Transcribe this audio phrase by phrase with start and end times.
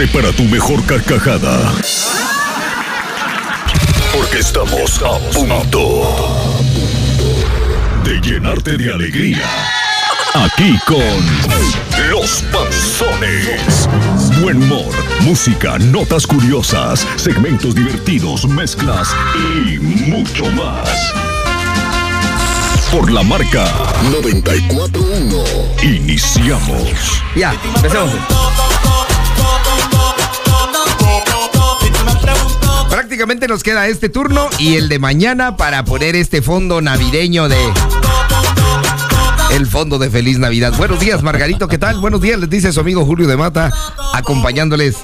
[0.00, 1.74] Prepara tu mejor carcajada.
[4.14, 6.16] Porque estamos a punto
[8.02, 9.44] de llenarte de alegría.
[10.32, 13.90] Aquí con Los Panzones.
[14.40, 14.90] Buen humor,
[15.20, 19.14] música, notas curiosas, segmentos divertidos, mezclas
[19.66, 21.12] y mucho más.
[22.90, 23.70] Por la marca
[24.10, 25.44] 941.
[25.82, 27.22] Iniciamos.
[27.36, 28.69] Ya, empecemos.
[33.10, 37.56] Prácticamente nos queda este turno y el de mañana para poner este fondo navideño de.
[39.50, 40.72] El fondo de Feliz Navidad.
[40.78, 41.98] Buenos días, Margarito, ¿qué tal?
[41.98, 43.72] Buenos días, les dice su amigo Julio de Mata,
[44.14, 44.94] acompañándoles.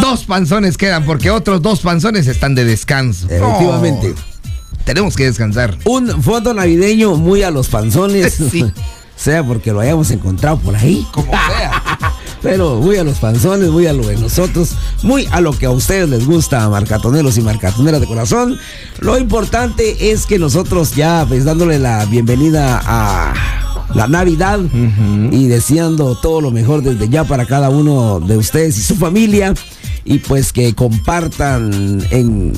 [0.00, 3.28] Dos panzones quedan porque otros dos panzones están de descanso.
[3.30, 4.12] Efectivamente.
[4.16, 5.78] Oh, tenemos que descansar.
[5.84, 8.42] Un fondo navideño muy a los panzones.
[8.50, 8.64] Sí.
[9.22, 11.06] sea porque lo hayamos encontrado por ahí.
[11.12, 11.82] Como sea.
[12.42, 14.70] Pero muy a los panzones, muy a lo de nosotros,
[15.02, 18.58] muy a lo que a ustedes les gusta, marcatoneros y marcatoneras de corazón.
[18.98, 23.32] Lo importante es que nosotros ya, pues dándole la bienvenida a
[23.94, 24.58] la Navidad
[25.30, 29.54] y deseando todo lo mejor desde ya para cada uno de ustedes y su familia.
[30.04, 32.52] Y pues que compartan en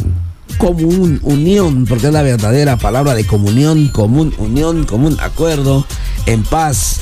[0.57, 5.85] común unión, porque es la verdadera palabra de comunión, común unión, común acuerdo,
[6.25, 7.01] en paz.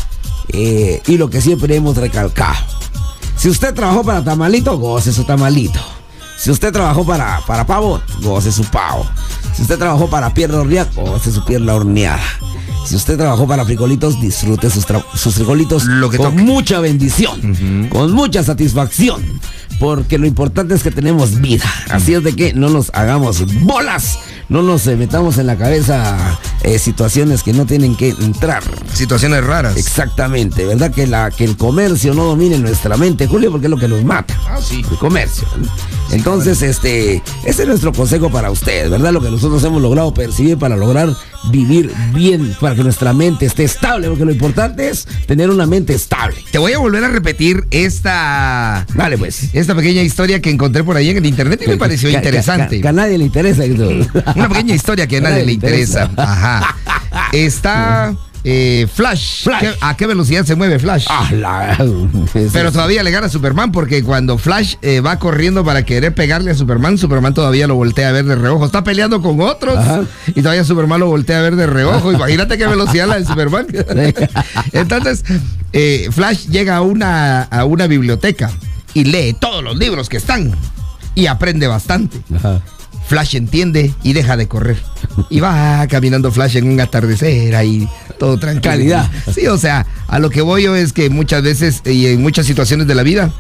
[0.49, 2.72] eh, y lo que siempre hemos recalcado.
[3.43, 5.81] Si usted trabajó para tamalito, goce su tamalito.
[6.39, 9.05] Si usted trabajó para, para pavo, goce su pavo.
[9.53, 12.23] Si usted trabajó para pierna horneada, goce su pierna horneada.
[12.87, 16.43] Si usted trabajó para frijolitos, disfrute sus, sus frijolitos Lo que con toque.
[16.43, 19.41] mucha bendición, con mucha satisfacción.
[19.79, 21.65] Porque lo importante es que tenemos vida.
[21.91, 24.19] Así es de que no nos hagamos bolas.
[24.49, 28.63] No nos eh, metamos en la cabeza eh, situaciones que no tienen que entrar.
[28.93, 29.77] Situaciones raras.
[29.77, 30.93] Exactamente, ¿verdad?
[30.93, 34.05] Que, la, que el comercio no domine nuestra mente, Julio, porque es lo que nos
[34.05, 34.39] mata.
[34.47, 34.85] Ah, sí.
[34.91, 35.49] El comercio.
[36.11, 39.13] Entonces, este, ese es nuestro consejo para ustedes, ¿verdad?
[39.13, 41.17] Lo que nosotros hemos logrado percibir para lograr
[41.51, 45.95] vivir bien, para que nuestra mente esté estable, porque lo importante es tener una mente
[45.95, 46.37] estable.
[46.51, 48.87] Te voy a volver a repetir esta.
[48.95, 49.55] Dale, pues.
[49.63, 52.77] Esta pequeña historia que encontré por ahí en el internet y me pareció Que- interesante.
[52.77, 53.63] Que, que a nadie le interesa.
[54.35, 56.11] Una pequeña historia que a nadie le interesa.
[56.17, 56.77] Ajá.
[57.33, 58.15] Está
[58.45, 59.45] eh, Flash.
[59.45, 59.61] Flash.
[59.61, 61.07] ¿Qué- ¿A qué velocidad se mueve Flash?
[61.09, 61.77] Ah, la-
[62.53, 66.51] Pero todavía le gana a Superman porque cuando Flash eh, va corriendo para querer pegarle
[66.51, 68.67] a Superman, Superman todavía lo voltea a ver de reojo.
[68.67, 70.03] Está peleando con otros Ajá.
[70.27, 72.13] y todavía Superman lo voltea a ver de reojo.
[72.13, 73.67] Imagínate qué velocidad la de Superman.
[74.73, 75.25] Entonces,
[75.73, 78.51] eh, Flash llega a una, a una biblioteca
[78.95, 80.55] y lee todos los libros que están
[81.15, 82.19] y aprende bastante.
[82.35, 82.63] Ajá.
[83.07, 84.83] Flash entiende y deja de correr.
[85.29, 87.89] Y va caminando Flash en un atardecer ahí,
[88.19, 88.73] todo tranquilo.
[88.73, 89.11] Calidad.
[89.35, 92.47] Sí, o sea, a lo que voy yo es que muchas veces y en muchas
[92.47, 93.31] situaciones de la vida,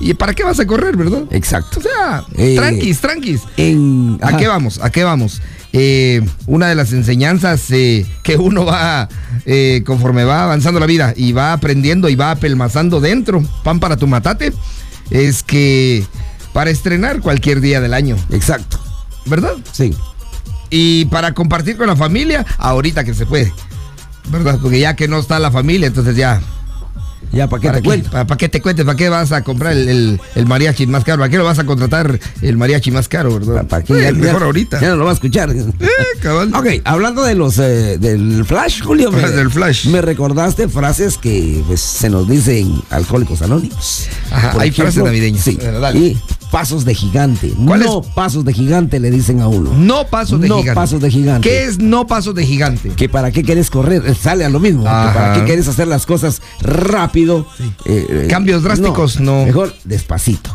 [0.00, 1.24] ¿y para qué vas a correr, verdad?
[1.30, 1.80] Exacto.
[1.80, 3.42] O sea, Eh, tranquis, tranquis.
[3.56, 4.80] En, ¿A qué vamos?
[4.82, 5.42] ¿A qué vamos?
[5.72, 9.08] Eh, una de las enseñanzas eh, que uno va,
[9.46, 13.96] eh, conforme va avanzando la vida y va aprendiendo y va apelmazando dentro, pan para
[13.96, 14.52] tu matate,
[15.10, 16.06] es que
[16.52, 18.78] para estrenar cualquier día del año, Exacto.
[19.26, 19.54] ¿verdad?
[19.72, 19.94] Sí.
[20.70, 23.52] Y para compartir con la familia, ahorita que se puede.
[24.28, 24.58] ¿Verdad?
[24.62, 26.40] Porque ya que no está la familia, entonces ya.
[27.32, 28.10] Ya, ¿para qué ¿Para te cuento?
[28.10, 28.84] ¿Para, para qué te cuentes?
[28.84, 31.18] ¿Para qué vas a comprar el, el- el mariachi más caro?
[31.18, 33.66] ¿Para qué lo vas a contratar el mariachi más caro, verdad?
[33.68, 33.92] ¿Para qué?
[33.98, 34.80] Eh, Ya- mejor ya- ahorita.
[34.80, 35.50] Ya no lo va a escuchar.
[35.80, 36.52] Eh, cabal.
[36.54, 39.12] Ok, hablando de los eh, del Flash, Julio.
[39.12, 39.86] me- Del Flash.
[39.86, 44.08] Me recordaste frases que pues, se nos dicen alcohólicos anónimos.
[44.30, 45.42] Ajá, hay frases navideñas.
[45.44, 45.56] Sí.
[45.60, 45.98] Bueno, dale.
[45.98, 47.52] Y pasos de gigante.
[47.66, 48.06] ¿Cuál no es?
[48.08, 49.70] pasos de gigante le dicen a uno.
[49.76, 50.74] No pasos de No gigante.
[50.74, 51.48] pasos de gigante.
[51.48, 52.90] ¿Qué es no pasos de gigante?
[52.90, 54.82] Que para qué quieres correr, Eh, sale a lo mismo.
[54.82, 57.46] Que para qué quieres hacer las cosas rápido.
[57.84, 59.44] eh, eh, Cambios drásticos, no.
[59.44, 60.50] Mejor despacito.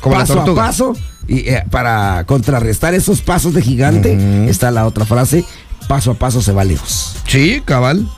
[0.00, 0.96] Como la paso a paso.
[1.28, 5.44] Y eh, para contrarrestar esos pasos de gigante, está la otra frase:
[5.88, 7.16] paso a paso se va lejos.
[7.26, 8.08] Sí, cabal.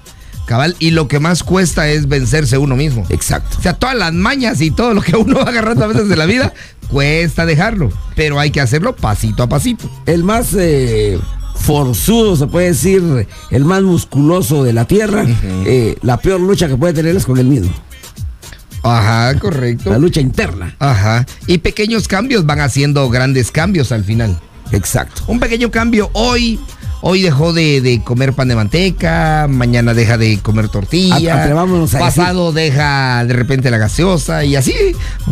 [0.47, 0.77] Cabal.
[0.79, 3.05] Y lo que más cuesta es vencerse uno mismo.
[3.11, 3.57] Exacto.
[3.59, 6.17] O sea, todas las mañas y todo lo que uno va agarrando a veces de
[6.17, 6.53] la vida,
[6.91, 7.91] cuesta dejarlo.
[8.17, 9.91] Pero hay que hacerlo pasito a pasito.
[10.07, 11.19] El más eh,
[11.55, 15.25] forzudo, se puede decir, el más musculoso de la tierra,
[15.67, 17.73] eh, la peor lucha que puede tener es con él mismo.
[18.83, 19.91] Ajá, correcto.
[19.91, 20.75] La lucha interna.
[20.79, 21.27] Ajá.
[21.47, 24.39] Y pequeños cambios van haciendo grandes cambios al final.
[24.73, 25.23] Exacto.
[25.27, 26.59] Un pequeño cambio hoy.
[27.01, 31.99] Hoy dejó de, de comer pan de manteca, mañana deja de comer tortilla, Atrevámonos a
[32.01, 34.75] pasado deja de repente la gaseosa y así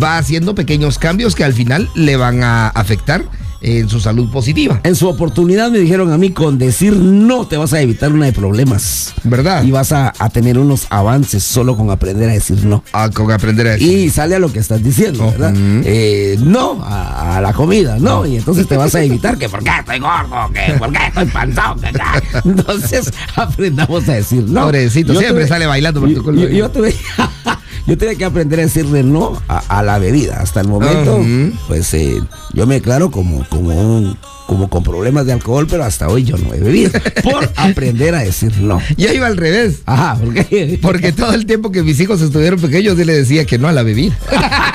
[0.00, 3.24] va haciendo pequeños cambios que al final le van a afectar
[3.60, 4.80] en su salud positiva.
[4.84, 8.26] En su oportunidad me dijeron a mí, con decir no te vas a evitar una
[8.26, 9.14] de problemas.
[9.24, 9.62] ¿Verdad?
[9.64, 12.84] Y vas a, a tener unos avances solo con aprender a decir no.
[12.92, 13.98] Ah, con aprender a decir.
[13.98, 15.52] Y sale a lo que estás diciendo, ¿verdad?
[15.52, 15.82] Ujú.
[15.84, 18.24] Eh, no a, a la comida, no.
[18.26, 21.26] Y entonces te vas a evitar que por qué estoy gordo, que por qué estoy
[21.26, 22.22] panzón, que tal.
[22.44, 24.62] Entonces aprendamos a decir no.
[24.62, 26.40] Pobrecito, Yo siempre tuve- sale bailando por tu culpa.
[26.42, 26.94] Yo, yo tuve,
[27.86, 30.40] yo tuve que aprender a decirle no a, a la bebida.
[30.40, 31.24] Hasta el momento,
[31.68, 32.20] pues eh,
[32.52, 34.16] yo me declaro como, como un
[34.46, 36.92] como con problemas de alcohol, pero hasta hoy yo no he bebido.
[37.22, 38.80] Por aprender a decir no.
[38.96, 39.80] Yo iba al revés.
[39.86, 40.78] Ajá, ¿por qué?
[40.80, 43.72] Porque todo el tiempo que mis hijos estuvieron pequeños, yo le decía que no a
[43.72, 44.16] la bebida.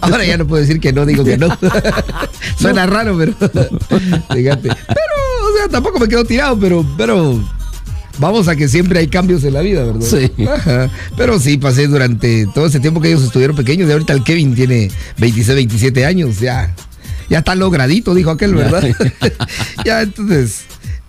[0.00, 1.48] Ahora ya no puedo decir que no, digo que no.
[2.58, 3.32] Suena raro, pero.
[4.32, 4.68] Fíjate.
[4.68, 7.38] Pero, o sea, tampoco me quedo tirado, pero, pero.
[8.18, 10.06] Vamos a que siempre hay cambios en la vida, ¿verdad?
[10.06, 10.30] Sí.
[10.46, 10.88] Ajá.
[11.16, 13.88] Pero sí, pasé durante todo ese tiempo que ellos estuvieron pequeños.
[13.88, 16.38] Y ahorita el Kevin tiene 26, 27 años.
[16.38, 16.74] Ya,
[17.28, 18.84] ya está logradito, dijo aquel, ¿verdad?
[19.84, 20.60] ya, entonces,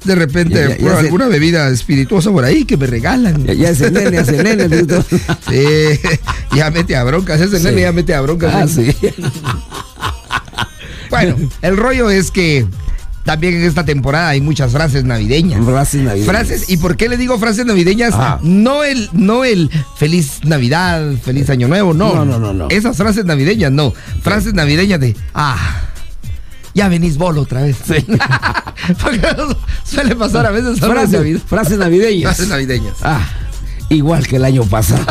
[0.03, 3.45] de repente, Ya, ya, ya prueba se- alguna bebida espirituosa por ahí que me regalan.
[3.45, 4.67] Ya, ese nene, ese nene.
[5.49, 5.99] Sí,
[6.55, 8.51] ya mete a broncas, ese nene ya mete a broncas.
[8.55, 8.95] Ah, sí.
[11.09, 12.65] Bueno, el rollo es que
[13.25, 15.65] también en esta temporada hay muchas frases navideñas.
[15.65, 16.29] Frases navideñas.
[16.29, 18.13] Frases, ¿y por qué le digo frases navideñas?
[18.13, 18.39] Ajá.
[18.43, 22.13] No el, no el feliz Navidad, feliz Año Nuevo, no.
[22.13, 22.67] No, no, no, no.
[22.69, 23.93] Esas frases navideñas, no.
[24.21, 25.57] Frases navideñas de, ah,
[26.75, 27.77] ya venís bolo otra vez.
[29.01, 29.21] Porque
[29.83, 31.41] suele pasar a veces Frases, Navidad.
[31.47, 32.35] frases navideñas.
[32.35, 32.95] Frases navideñas.
[33.01, 33.27] Ah,
[33.89, 35.03] igual que el año pasado.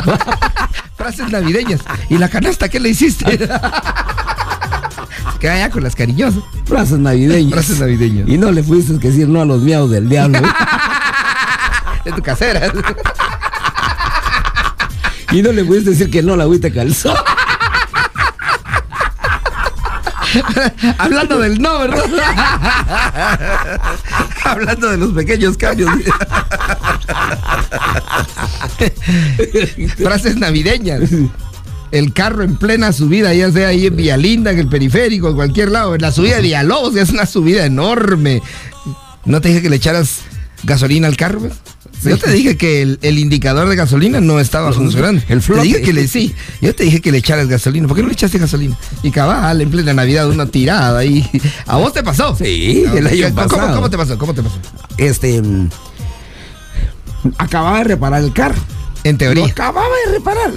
[0.96, 1.80] Frases navideñas.
[2.08, 3.48] ¿Y la canasta qué le hiciste?
[5.44, 6.42] Ya con las cariñosas.
[6.64, 7.52] frases navideñas.
[7.52, 8.26] Frases navideñas.
[8.26, 10.40] Y no le fuiste que decir no a los miados del diablo.
[12.04, 12.72] De tu casera.
[15.30, 17.14] y no le pudiste decir que no la agüita calzó.
[20.96, 22.04] Hablando del no, ¿verdad?
[24.44, 25.90] Hablando de los pequeños cambios.
[29.98, 31.02] Frases navideñas.
[31.94, 35.70] El carro en plena subida, ya sea ahí en Villalinda, en el periférico, en cualquier
[35.70, 35.94] lado.
[35.94, 38.42] En la subida de Villalobos, ya es una subida enorme.
[39.24, 40.20] ¿No te dije que le echaras
[40.64, 41.40] gasolina al carro?
[42.02, 45.22] Yo te dije que el, el indicador de gasolina no estaba funcionando.
[45.28, 45.62] el Te flote.
[45.62, 46.34] dije que le sí.
[46.60, 47.86] Yo te dije que le echaras gasolina.
[47.88, 48.76] ¿Por qué no le echaste gasolina?
[49.02, 51.24] Y cabal, en plena Navidad, una tirada ahí.
[51.66, 52.36] ¿A vos te pasó?
[52.36, 53.74] Sí, el año ¿Cómo- pasado.
[53.76, 54.18] ¿Cómo te pasó?
[54.18, 54.58] ¿Cómo te pasó?
[54.98, 55.40] Este.
[55.40, 55.68] mm,
[57.38, 58.60] Acababa de reparar el carro.
[59.04, 59.44] En teoría.
[59.44, 60.50] Lo acababa de reparar.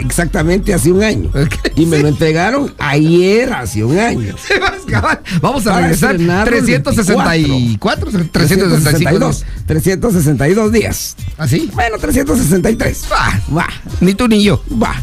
[0.00, 1.30] Exactamente hace un año.
[1.76, 2.02] Y me sí.
[2.02, 4.34] lo entregaron ayer hace un año.
[4.88, 6.10] Cabal, Vamos a Para regresar.
[6.12, 9.44] estrenarlo el 364, 365 días.
[9.66, 11.16] 362 días.
[11.38, 11.70] ¿Así?
[11.72, 13.04] Bueno, 363.
[13.10, 13.40] Va.
[13.56, 13.66] Va.
[14.00, 14.62] Ni tú ni yo.
[14.82, 14.94] Va.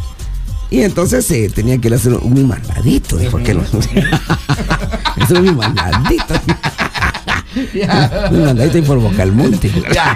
[0.70, 3.18] Y entonces eh, tenía que ir a hacer un mandadito.
[3.18, 3.62] Dijo que no.
[5.22, 6.34] Hacer un mandadito.
[8.32, 9.72] Un mandadito por Bocalmonte.
[9.92, 10.16] Ya.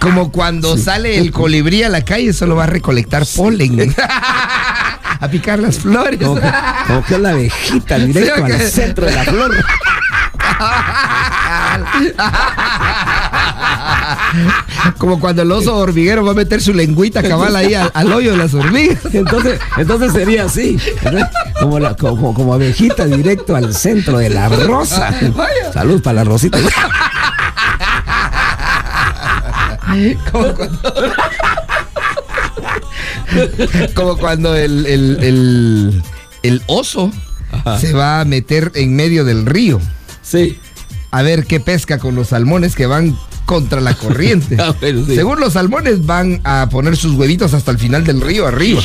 [0.00, 3.94] Como cuando sale el colibrí a la calle, solo va a recolectar polen.
[5.20, 6.20] a picar las flores.
[6.20, 6.50] Como que,
[6.86, 9.52] como que la abejita directo Sí, al centro de la flor.
[14.98, 18.32] Como cuando el oso hormiguero va a meter su lengüita cabal ahí al, al hoyo
[18.32, 18.98] de las hormigas.
[19.12, 20.78] Entonces, entonces sería así.
[21.60, 25.12] Como, la- como, como abejita directo al centro de la rosa.
[25.72, 26.58] Salud para la rosita.
[30.32, 30.80] Como cuando,
[33.94, 36.02] como cuando el, el- el-
[36.42, 37.10] el oso
[37.80, 39.80] se va a meter en medio del río
[40.22, 40.58] Sí.
[41.10, 44.56] a ver qué pesca con los salmones que van contra la corriente.
[44.60, 45.14] Ah, sí.
[45.14, 48.82] Según los salmones van a poner sus huevitos hasta el final del río arriba.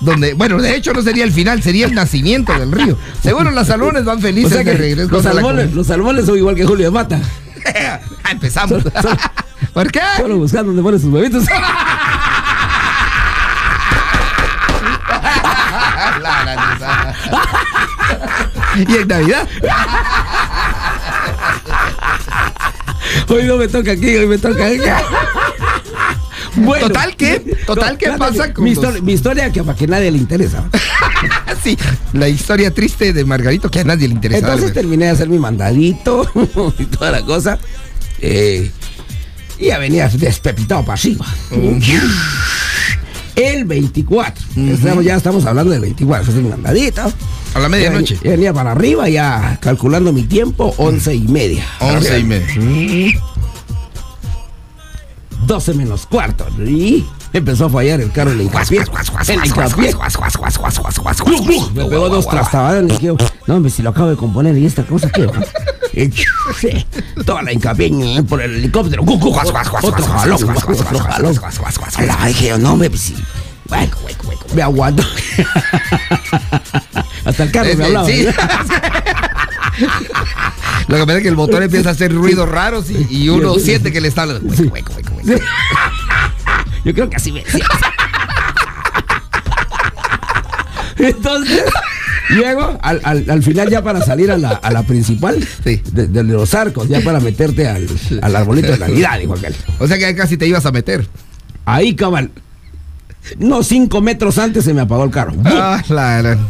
[0.00, 2.98] Donde, bueno, de hecho no sería el final, sería el nacimiento del río.
[3.22, 5.10] Seguro los salmones van O felices de que regreso.
[5.10, 7.20] los la salmones, los salmones son igual que Julio de Mata.
[8.24, 8.82] Ah, Empezamos.
[8.82, 9.16] Solo- solo-
[9.72, 10.00] ¿Por qué?
[10.16, 11.44] Solo buscando donde pone sus huevitos.
[18.76, 19.48] Y en Navidad.
[23.28, 25.02] Hoy no me toca aquí, hoy me toca acá.
[26.56, 27.40] Bueno, Total, ¿qué?
[27.66, 30.18] Total, ¿qué espérate, pasa con mi, los- historia, mi historia que para que nadie le
[30.18, 30.64] interesa.
[31.62, 31.76] Sí,
[32.12, 34.38] la historia triste de Margarito que a nadie le interesa.
[34.40, 36.28] Entonces terminé de hacer mi mandadito
[36.78, 37.58] y toda la cosa.
[38.20, 38.70] eh,
[39.58, 41.26] y ya venía despepitado para arriba.
[43.36, 44.44] El 24.
[44.56, 46.32] Estamos- ya estamos hablando del 24.
[46.32, 47.12] Fue mi mandadito.
[47.54, 48.18] A la medianoche.
[48.22, 51.64] Ya venía para arriba, ya calculando mi tiempo, once y media.
[51.80, 52.46] Once y media.
[55.46, 56.46] 12 menos cuarto.
[56.64, 57.04] Y
[57.34, 58.78] empezó a fallar el carro en el hincapié.
[59.28, 59.94] En el hincapié.
[61.74, 63.12] Me pegó dos trastabadas dije,
[63.46, 65.28] no, hombre, si lo acabo de componer y esta cosa, ¿qué?
[67.26, 69.02] Toda la hincapié por el helicóptero.
[69.82, 71.34] Otro jalón, otro jalón.
[72.06, 73.12] La dije, no, hombre, pues
[74.54, 75.02] me aguanto.
[77.24, 78.08] Hasta el carro me hablaba.
[80.86, 83.58] Lo que pasa es que el motor empieza a hacer ruidos raros y, y uno
[83.58, 84.54] siente que le está hablando.
[86.84, 87.64] Yo creo que así me decía.
[90.98, 91.62] Entonces,
[92.30, 95.82] llego al, al, al final ya para salir a la, a la principal Sí.
[95.92, 97.86] de, de los arcos, ya para meterte al,
[98.22, 99.54] al arbolito de Navidad, dijo aquel.
[99.80, 101.06] O sea que casi te ibas a meter.
[101.64, 102.30] Ahí, cabal.
[103.38, 105.32] No, cinco metros antes se me apagó el carro.
[105.44, 105.82] Ah.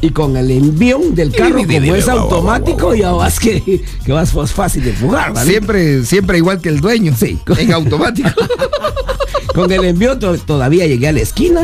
[0.01, 4.85] Y con el envión del carro, como es automático, ya vas que, que vas fácil
[4.85, 5.51] de fugar, ¿vale?
[5.51, 7.15] Siempre, siempre igual que el dueño.
[7.17, 7.39] Sí.
[7.59, 8.29] En automático.
[9.55, 11.63] Con el envío to- todavía llegué a la esquina,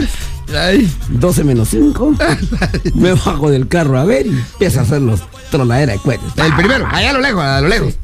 [0.57, 0.88] Ay.
[1.09, 2.14] 12 menos 5.
[2.95, 6.26] me bajo del carro a ver y empieza a hacer los troladera de cohetes.
[6.37, 7.95] El primero, allá a lo lejos, a lo lejos.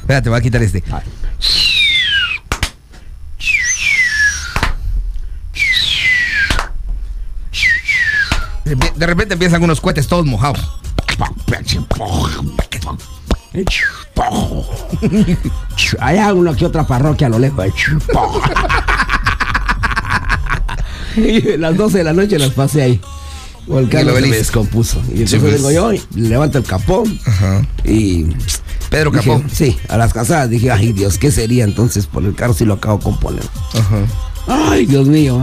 [0.00, 0.82] Espérate, voy a quitar este.
[8.74, 10.60] De repente empiezan unos cohetes todos mojados.
[16.00, 17.66] Hay una que otra parroquia a lo lejos.
[21.16, 23.00] Y las 12 de la noche las pasé ahí.
[23.68, 25.00] O el Y carro lo se me descompuso.
[25.08, 25.54] Y entonces pues.
[25.54, 27.04] vengo yo levanto el capó.
[27.24, 27.66] Ajá.
[27.84, 28.26] Y.
[28.90, 29.42] Pedro dije, Capó.
[29.50, 32.74] Sí, a las casadas dije, ay Dios, ¿qué sería entonces por el carro si lo
[32.74, 33.44] acabo de componer?
[33.72, 34.04] Ajá.
[34.46, 35.42] Ay, Dios mío.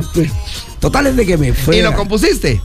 [0.79, 1.77] Total es de que me fue.
[1.77, 2.61] ¿Y lo compusiste?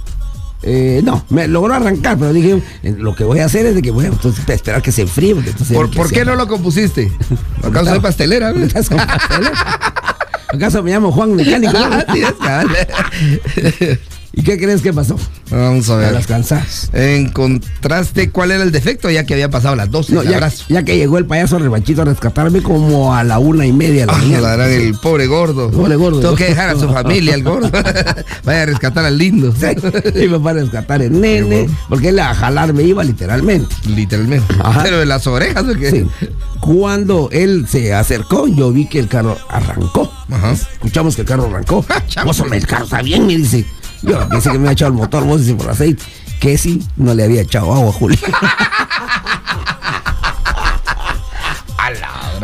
[0.62, 3.82] Eh, no, me logró arrancar, pero dije, eh, lo que voy a hacer es de
[3.82, 5.30] que voy a entonces, esperar que se enfríe.
[5.30, 7.12] Entonces ¿Por, por qué no lo compusiste?
[7.62, 8.52] ¿Acaso soy pastelera?
[8.52, 8.66] ¿no?
[10.48, 11.72] ¿Acaso me llamo Juan Mecánico?
[12.40, 12.64] Ah.
[14.32, 15.16] ¿Y qué crees que pasó?
[15.50, 16.12] Vamos a A ver.
[16.12, 16.90] las cansadas.
[16.92, 20.12] ¿Encontraste cuál era el defecto ya que había pasado las 12?
[20.14, 23.72] No, ya, ya que llegó el payaso rebanchito a rescatarme como a la una y
[23.72, 24.40] media la mañana.
[24.40, 25.70] la gran, el pobre gordo.
[25.70, 26.20] Pobre gordo.
[26.20, 27.70] Tengo que dejar a su familia, el gordo.
[28.44, 29.52] Vaya a rescatar al lindo.
[29.58, 29.66] Sí,
[30.22, 31.78] iba para rescatar el nene, bueno.
[31.88, 33.74] porque él a jalar me iba literalmente.
[33.86, 34.54] Literalmente.
[34.62, 34.82] Ajá.
[34.82, 35.90] Pero de las orejas, ¿o qué?
[35.90, 36.06] Sí.
[36.60, 40.12] Cuando él se acercó, yo vi que el carro arrancó.
[40.30, 40.52] Ajá.
[40.52, 41.84] Escuchamos que el carro arrancó.
[42.24, 43.64] Vos, el carro está bien, me dice.
[44.02, 46.02] Yo pensé que me había echado el motor, vos dice por aceite.
[46.40, 48.18] Que sí, no le había echado agua, Julio.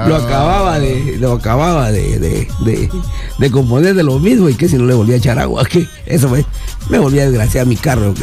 [0.06, 2.90] lo acababa de, lo acababa de, de, de,
[3.38, 5.86] de componer de lo mismo y que si no le volvía a echar agua, que
[6.06, 6.44] eso fue,
[6.88, 8.14] me volvía a desgraciar mi carro.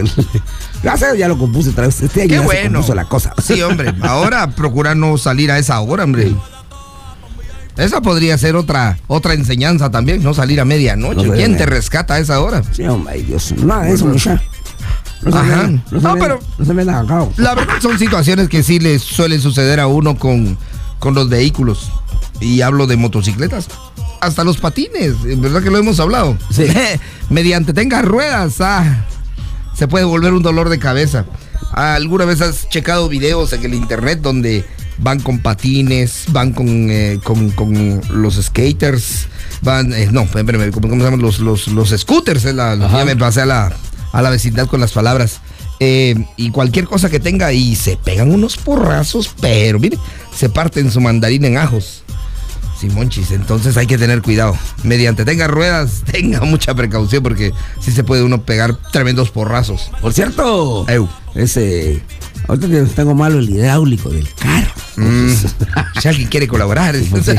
[0.83, 2.01] Gracias, ya lo compuse otra vez.
[2.01, 2.79] Este año Qué ya se bueno.
[2.79, 3.33] compuso la cosa.
[3.41, 3.93] Sí, hombre.
[4.01, 6.33] Ahora procura no salir a esa hora, hombre.
[7.77, 11.25] Esa podría ser otra otra enseñanza también, no salir a medianoche.
[11.27, 12.61] No ¿Quién te rescata a esa hora?
[12.71, 13.53] Sí, hombre, Dios.
[13.55, 14.41] De eso, muchacha.
[15.23, 15.67] No Ajá.
[15.67, 16.39] me- no No, me- pero-
[17.03, 17.31] No.
[17.37, 20.57] La verdad son situaciones que sí le suelen suceder a uno con,
[20.99, 21.91] con los vehículos.
[22.39, 23.67] Y hablo de motocicletas.
[24.19, 26.37] Hasta los patines, ¿verdad que lo hemos hablado?
[26.51, 26.65] Sí.
[27.29, 29.05] Mediante tenga ruedas, ah,
[29.75, 31.25] se puede volver un dolor de cabeza.
[31.71, 34.65] ¿Alguna vez has checado videos en el internet donde
[35.01, 39.27] van con patines, van con, eh, con, con los skaters,
[39.61, 41.21] van, eh, no, espérame, ¿cómo, cómo se llaman?
[41.21, 43.73] Los, los, los scooters, eh, la- ya me pasé a la,
[44.13, 45.41] a la vecindad con las palabras.
[45.83, 49.97] Eh, y cualquier cosa que tenga y se pegan unos porrazos, pero mire,
[50.35, 52.03] se parten su mandarina en ajos.
[52.79, 54.55] Simonchis, entonces hay que tener cuidado.
[54.83, 59.89] Mediante tenga ruedas, tenga mucha precaución porque sí se puede uno pegar tremendos porrazos.
[60.01, 60.85] Por cierto,
[61.35, 62.01] ese.
[62.51, 64.71] Ahorita que tengo malo el hidráulico del carro.
[64.97, 65.29] Mm,
[66.01, 66.93] si alguien quiere colaborar.
[66.97, 67.31] Sí, pues sí,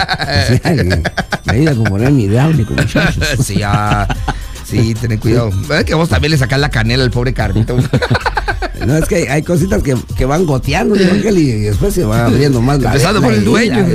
[0.64, 1.02] alguien
[1.44, 3.22] me ayuda a componer mi hidráulico, muchachos.
[3.44, 4.08] sí, ya.
[4.64, 5.50] Sí, ten cuidado.
[5.78, 7.76] Es que vos también le sacás la canela al pobre Carlito.
[8.86, 12.60] No, es que hay, cositas que, que van goteando aquel, y después se va abriendo
[12.60, 13.86] más la Empezando la por el dueño.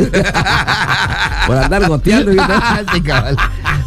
[1.46, 2.32] por andar goteando.
[2.32, 2.54] ¿viste?
[2.94, 3.36] Sí, cabal.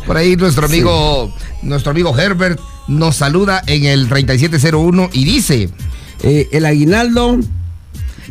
[0.07, 5.71] Por ahí nuestro amigo, nuestro amigo Herbert nos saluda en el 3701 y dice.
[6.23, 7.39] Eh, el aguinaldo.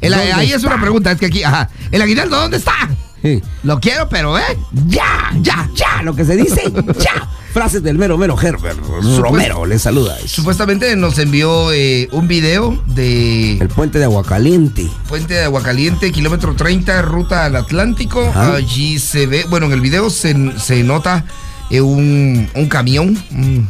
[0.01, 1.69] el- ¿dónde ahí es una pregunta, es que aquí, ajá.
[1.91, 2.73] ¿El aguinaldo dónde está?
[3.21, 3.41] Sí.
[3.63, 4.43] Lo quiero, pero eh.
[4.87, 6.61] Ya, ya, ya, lo que se dice,
[6.99, 7.29] ya.
[7.51, 8.77] Frases del mero mero Herbert
[9.17, 10.15] Romero, le saluda.
[10.25, 14.87] Supuestamente nos envió eh, un video de El puente de Aguacaliente.
[15.09, 18.21] Puente de Aguacaliente, kilómetro 30, ruta al Atlántico.
[18.29, 18.53] Ajá.
[18.53, 21.25] Allí se ve, bueno, en el video se, se nota
[21.71, 23.67] eh, un, un camión, un-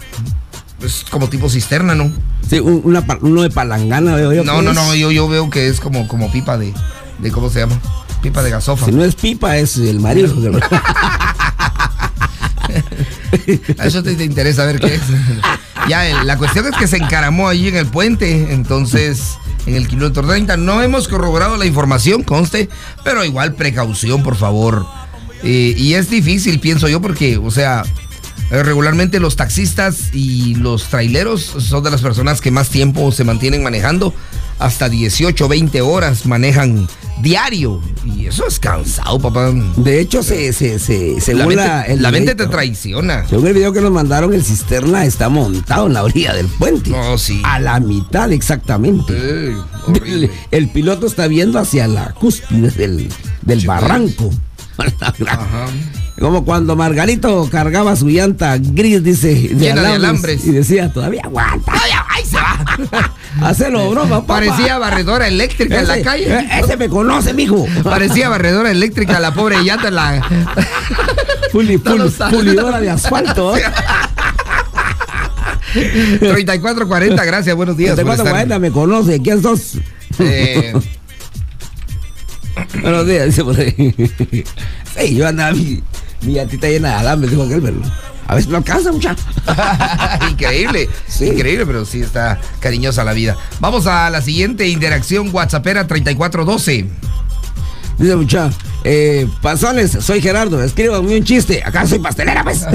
[0.83, 2.11] es como tipo cisterna, ¿no?
[2.49, 4.43] Sí, un- una, uno de palangana veo yo.
[4.43, 4.75] No, no, es.
[4.75, 6.73] no, yo, yo veo que es como, como pipa de,
[7.19, 7.79] de, ¿cómo se llama?
[8.21, 8.85] Pipa de gasofa.
[8.85, 10.33] Si no es pipa, es el marido.
[13.79, 15.01] A eso te, te interesa ver qué es.
[15.87, 19.87] Ya, el- la cuestión es que se encaramó allí en el puente, entonces en el
[19.87, 20.57] kilómetro 30.
[20.57, 22.69] No hemos corroborado la información, conste,
[23.03, 24.85] pero igual precaución, por favor.
[25.43, 27.83] Eh, y es difícil, pienso yo, porque, o sea,
[28.49, 33.63] regularmente los taxistas y los traileros son de las personas que más tiempo se mantienen
[33.63, 34.13] manejando.
[34.57, 36.87] Hasta 18, 20 horas manejan
[37.21, 37.81] diario.
[38.05, 39.51] Y eso es cansado, papá.
[39.77, 43.25] De hecho, se, se, se, según La mente, la, el la mente te traiciona.
[43.27, 46.89] Según el video que nos mandaron, el cisterna está montado en la orilla del puente.
[46.89, 47.41] No, sí.
[47.45, 49.13] A la mitad exactamente.
[49.15, 49.55] Eh,
[50.51, 53.09] El, piloto está viendo hacia la cúspide del,
[53.43, 54.29] del barranco.
[56.19, 60.45] Como cuando Margarito cargaba su llanta gris, dice, Llena de alambres.
[60.45, 61.71] Y decía, todavía aguanta.
[61.71, 62.65] Ay, ay, se va.
[63.47, 64.35] Hacelo, broma, papá.
[64.35, 66.25] Parecía barredora eléctrica en la calle.
[66.29, 67.65] eh, Ese me conoce, mijo.
[67.83, 70.21] Parecía barredora eléctrica la pobre llanta la.
[71.53, 73.53] Puli- pul- pulidora de asfalto.
[75.73, 77.95] 3440, gracias, buenos días.
[77.95, 78.33] De por cuánto estar.
[78.33, 79.21] cuarenta me conoce.
[79.21, 79.77] ¿Quién sos?
[80.19, 80.73] Eh,
[82.81, 83.93] Buenos días, dice por ahí.
[84.97, 85.81] Sí, yo andaba mi,
[86.23, 87.77] mi llantita llena de alambres, dijo aquel, pero
[88.27, 89.15] a veces no alcanza, mucha.
[90.29, 91.27] increíble, Sí.
[91.27, 93.37] increíble, pero sí está cariñosa la vida.
[93.59, 96.87] Vamos a la siguiente interacción WhatsAppera 3412.
[97.97, 98.49] Dice mucha,
[98.83, 101.61] eh, pasones, soy Gerardo, escríbanme un chiste.
[101.63, 102.63] Acá soy pastelera, pues.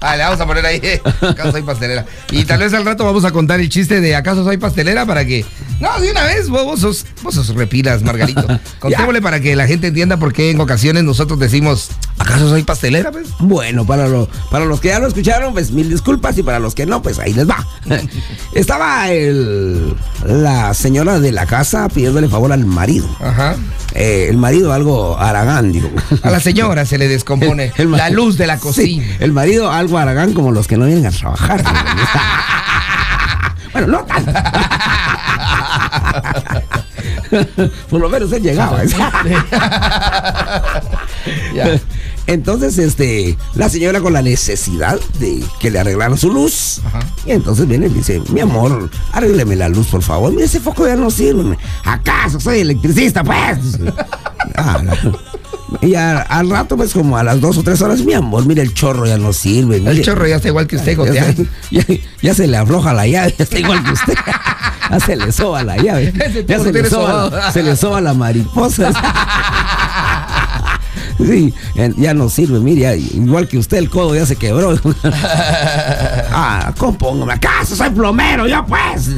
[0.00, 2.06] Ah, le vamos a poner ahí, eh, acaso soy pastelera.
[2.30, 5.24] Y tal vez al rato vamos a contar el chiste de acaso soy pastelera para
[5.24, 5.44] que.
[5.80, 8.46] No, de una vez, vos, vos sos, vos sos repilas, Margarito.
[8.78, 11.88] Contémosle para que la gente entienda por qué en ocasiones nosotros decimos,
[12.18, 13.10] ¿acaso soy pastelera?
[13.10, 13.28] Pues?
[13.40, 16.74] Bueno, para, lo- para los que ya lo escucharon, pues mil disculpas y para los
[16.76, 17.66] que no, pues ahí les va.
[18.54, 23.08] Estaba el, la señora de la casa pidiéndole favor al marido.
[23.20, 23.56] Ajá.
[23.94, 25.90] Eh, el marido algo aragán, digo.
[26.22, 29.04] A la señora se le descompone El- el la luz de la Sí, cocina.
[29.20, 31.62] el marido algo aragán como los que no vienen a trabajar.
[33.72, 34.32] bueno, no tanto.
[37.88, 38.82] Por lo menos él llegaba.
[41.54, 41.80] Ya.
[42.26, 46.80] Entonces, este, la señora con la necesidad de que le arreglaran su luz.
[46.86, 47.00] Ajá.
[47.26, 50.30] Y entonces viene y dice, mi amor, arrégleme la luz, por favor.
[50.30, 51.58] Mira, ese foco ya no sirve.
[51.84, 53.78] ¿Acaso soy electricista, pues?
[54.56, 54.92] Ah, no.
[55.82, 58.62] Y a- al rato, pues como a las dos o tres horas, mi amor, mira,
[58.62, 59.76] el chorro ya no sirve.
[59.76, 60.00] El mire.
[60.02, 61.84] chorro ya está igual que usted, ya, se, ya-
[62.22, 64.14] ya se le afloja la llave, ya está igual que usted.
[64.90, 66.14] Ya se le soba la llave.
[66.46, 68.90] Ya se le, soba, se le soba la mariposa.
[71.18, 71.52] Sí,
[71.96, 74.74] ya no sirve, mire, ya- igual que usted el codo ya se quebró.
[76.32, 78.46] ah, compóngame, ¿acaso soy plomero?
[78.46, 79.10] Yo pues.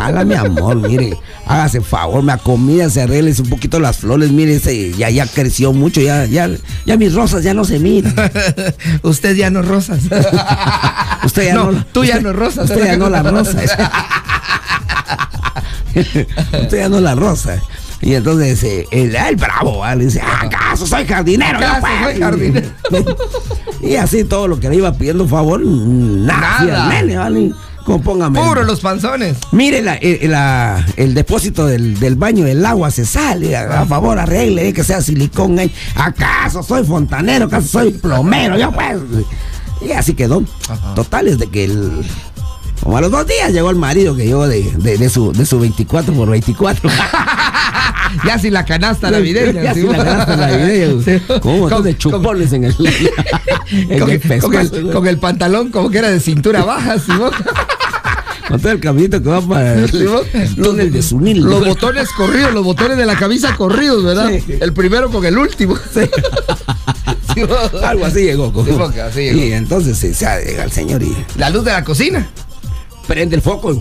[0.00, 1.16] Haga mi amor, mire,
[1.46, 6.00] hágase favor, me acomídase, arréglese un poquito las flores, mire, ese, ya, ya creció mucho,
[6.00, 6.50] ya, ya,
[6.86, 8.14] ya mis rosas ya no se miran.
[9.02, 10.00] usted ya no rosas.
[11.24, 12.64] Usted ya no, no, tú ya no rosas.
[12.70, 13.58] Usted ya no la rosa.
[15.94, 17.60] usted ya no la rosa.
[18.02, 19.94] Y entonces eh, el, el bravo ¿va?
[19.94, 21.60] le dice, ¿acaso soy jardinero?
[21.60, 22.68] Yo, ¿Acaso pues?" soy jardinero?
[23.82, 26.64] y así todo lo que le iba pidiendo favor, nada.
[26.64, 26.98] Nada.
[27.00, 27.52] el nene, ¿vale?
[27.92, 28.40] Compóngame.
[28.40, 29.36] Puro los panzones.
[29.52, 33.86] Mire la- el, la- el depósito del, del baño, el agua se sale, a, a
[33.86, 35.72] favor arregle, eh, que sea silicón ahí.
[35.94, 37.46] ¿Acaso soy fontanero?
[37.46, 38.58] ¿Acaso soy plomero?
[38.58, 38.96] Yo pues.
[39.86, 40.42] Y así quedó.
[40.68, 40.94] Ajá.
[40.94, 41.90] Total, es de que el.
[42.82, 45.44] Como a los dos días llegó el marido que llegó de, de, de su, de
[45.44, 46.90] su 24 por 24.
[48.26, 49.62] Ya sin la canasta navideña.
[49.62, 51.00] Ya sin la canasta navideña.
[51.04, 51.22] Sí.
[51.44, 52.74] Montón Con- de chupones en el,
[53.70, 54.94] en con, el el, con pescuezo, el- güey.
[54.94, 57.12] con el pantalón como que era de cintura baja, ¿sí,
[58.58, 59.90] todo el caminito que va para el
[60.56, 61.40] túnel de Sunil.
[61.42, 64.30] Los botones corridos, los botones de la camisa corridos, ¿verdad?
[64.30, 64.56] Sí.
[64.60, 65.76] El primero con el último.
[65.92, 66.00] Sí.
[67.82, 68.52] Algo así llegó.
[68.52, 69.38] con- Sí, porque así llegó.
[69.38, 72.28] Y entonces se, llega el señor y La luz de la cocina.
[73.06, 73.76] prende el foco y.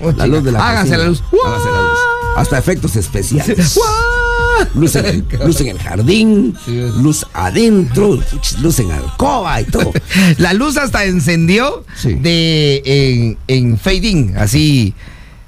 [0.00, 0.26] Oh, la chica.
[0.26, 0.98] luz de la Hágase cocina.
[0.98, 1.22] la luz.
[1.46, 1.98] Hágase la luz.
[2.36, 3.78] Hasta efectos especiales.
[4.74, 6.56] Luz en, el, luz en el jardín,
[6.98, 8.18] luz adentro,
[8.60, 9.92] luz en alcoba y todo.
[10.38, 12.14] La luz hasta encendió Sí.
[12.14, 14.94] de en, en fading, así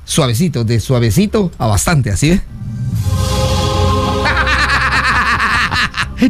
[0.05, 2.41] suavecito, de suavecito a bastante, así, ¿eh?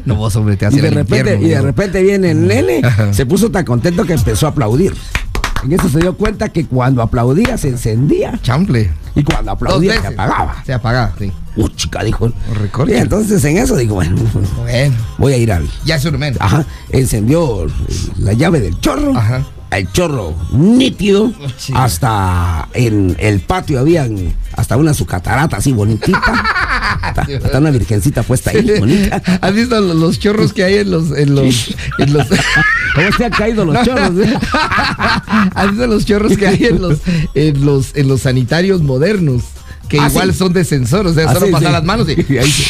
[0.04, 1.64] No vos, hombre, te Y de repente, infierno, y de viejo.
[1.64, 3.12] repente viene el nene, Ajá.
[3.14, 4.94] se puso tan contento que empezó a aplaudir.
[5.64, 8.90] En eso se dio cuenta que cuando aplaudía se encendía Chample.
[9.14, 10.62] y cuando aplaudía se apagaba.
[10.64, 11.32] Se apagaba, sí.
[11.56, 12.30] Uh, chica, dijo.
[12.86, 14.16] Y entonces en eso digo, bueno,
[14.58, 15.68] Bueno, voy a ir al.
[15.84, 16.38] ya es un momento.
[16.42, 17.66] Ajá, encendió
[18.18, 19.44] la llave del chorro Ajá.
[19.70, 21.32] El chorro nítido,
[21.74, 26.20] hasta en el patio habían hasta una su catarata así bonitita,
[27.02, 29.22] hasta, hasta una virgencita puesta ahí, bonita.
[29.40, 32.26] ¿Has visto los, los chorros que hay en los, en los, en los
[32.94, 34.18] ¿Cómo se han caído los chorros?
[34.26, 34.38] eh?
[35.54, 36.98] ¿Has visto los chorros que hay en los,
[37.34, 39.42] en los, en los sanitarios modernos?
[39.88, 40.38] Que Ah, igual sí.
[40.38, 41.72] son de sensor, o sea, Ah, solo sí, pasar sí.
[41.72, 42.64] las manos y ahí se-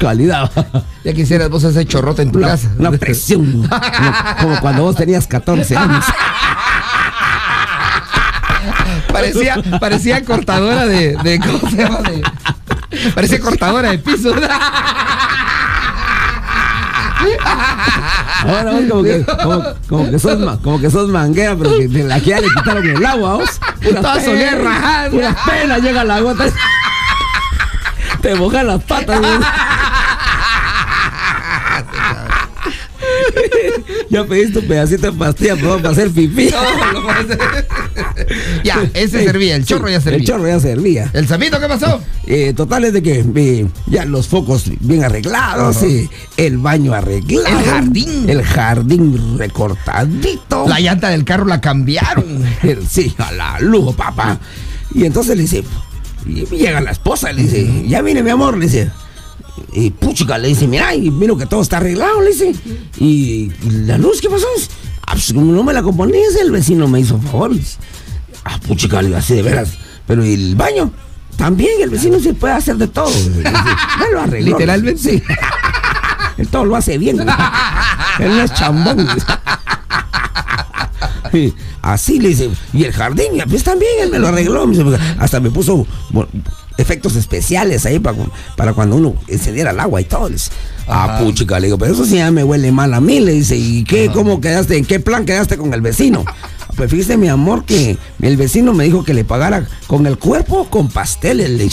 [0.00, 0.50] calidad.
[1.04, 2.70] ya quisieras vos ese chorrote en tu Una, casa.
[2.78, 3.68] una presión.
[3.68, 6.04] como, como cuando vos tenías 14 años.
[9.12, 11.98] Parecía, parecía cortadora de, de ¿cómo se llama?
[12.02, 12.22] De,
[13.14, 14.34] parecía cortadora de piso.
[18.42, 22.04] Ahora vos como que, como, como que sos como que sos manguera, pero que de
[22.04, 23.60] la que ya le quitaron el agua, vos.
[23.82, 25.10] Pura Toda solía rajada.
[25.10, 26.46] Pura pena llega la gota.
[28.22, 29.28] Te mojan las patas, vos.
[34.10, 36.50] Ya pediste un pedacito de pastilla para hacer pipí.
[38.64, 40.18] ya, ese servía, el chorro ya servía.
[40.18, 41.10] El chorro ya servía.
[41.12, 42.00] ¿El samito qué pasó?
[42.26, 47.48] Eh, total es de que eh, ya los focos bien arreglados, eh, el baño arreglado.
[47.58, 48.30] El jardín.
[48.30, 50.66] El jardín recortadito.
[50.68, 52.44] La llanta del carro la cambiaron.
[52.62, 54.38] El- sí, a la lujo, papá.
[54.94, 55.64] Y entonces le dice,
[56.26, 58.90] y llega la esposa, le dice, ya viene mi amor, le dice.
[59.72, 62.54] Y puchica, le dice, mira, y miro que todo está arreglado, le dice.
[62.98, 64.46] Y, y la luz, ¿qué pasó?
[65.06, 67.54] Ah, pues como no me la componías, el vecino me hizo favor.
[67.54, 67.78] Dice,
[68.44, 69.72] Ah, puchica, le así de veras.
[70.06, 70.90] Pero ¿y el baño?
[71.36, 73.10] También el vecino se puede hacer de todo.
[73.42, 74.52] Ya lo arregló.
[74.52, 75.00] Literalmente.
[75.00, 75.22] Sí.
[76.38, 77.20] Él todo lo hace bien.
[77.20, 77.26] Él
[78.28, 79.06] no es chambón.
[81.82, 84.66] Así le dice, y el jardín, pues también él me lo arregló.
[84.66, 85.86] me Hasta me puso
[86.80, 88.16] efectos especiales ahí para,
[88.56, 90.28] para cuando uno encendiera el agua y todo.
[90.28, 90.50] Le dice,
[90.88, 93.20] ah, puchica, le digo, pero eso sí ya me huele mal a mí.
[93.20, 94.10] Le dice, ¿y qué?
[94.12, 94.76] ¿Cómo quedaste?
[94.76, 96.24] ¿En qué plan quedaste con el vecino?
[96.76, 100.60] Pues fíjese, mi amor, que el vecino me dijo que le pagara con el cuerpo
[100.60, 101.50] o con pasteles.
[101.50, 101.68] Le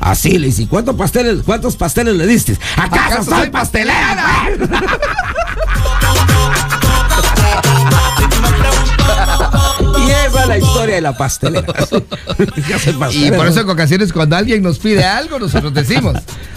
[0.00, 2.56] así le dice, ¿y cuántos pasteles, cuántos pasteles le diste?
[2.76, 4.48] ¿Acaso ¿Acaso soy soy pastelera?
[10.28, 11.66] esa es la historia de la pastelera.
[13.12, 16.16] Y por eso en ocasiones cuando alguien nos pide algo, nosotros decimos.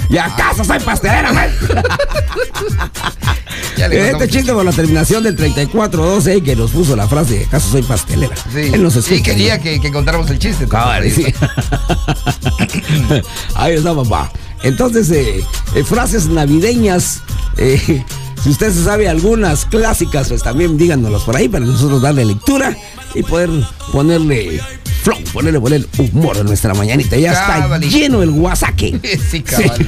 [0.09, 1.31] ¿Y acaso soy pastelera,
[3.87, 7.81] le Este chiste por la terminación del 3412 que nos puso la frase ¿acaso soy
[7.83, 8.35] pastelera?
[8.53, 9.23] Sí, Él nos sí escucha.
[9.23, 10.67] quería que, que contáramos el chiste.
[11.15, 11.25] Sí.
[13.55, 14.31] Ahí está, papá.
[14.63, 15.43] Entonces, eh,
[15.75, 17.21] eh, frases navideñas.
[17.57, 18.03] eh,
[18.43, 22.75] si usted se sabe algunas clásicas, pues también díganoslas por ahí para nosotros darle lectura
[23.13, 23.49] y poder
[23.91, 24.61] ponerle
[25.03, 27.17] flow, ponerle, ponerle humor a nuestra mañanita.
[27.17, 28.99] Ya está lleno el guasaque.
[29.29, 29.87] Sí, cabal.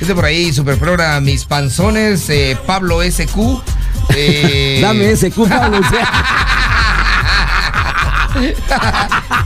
[0.00, 3.36] Dice por ahí, super programa, mis panzones, eh, Pablo SQ.
[4.14, 5.86] eh, Dame cupo, Luis.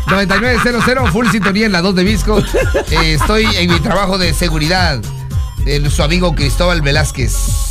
[0.08, 2.42] 9900, full sintonía en la 2 de Visco.
[2.90, 5.00] Eh, estoy en mi trabajo de seguridad.
[5.90, 7.61] Su amigo Cristóbal Velázquez.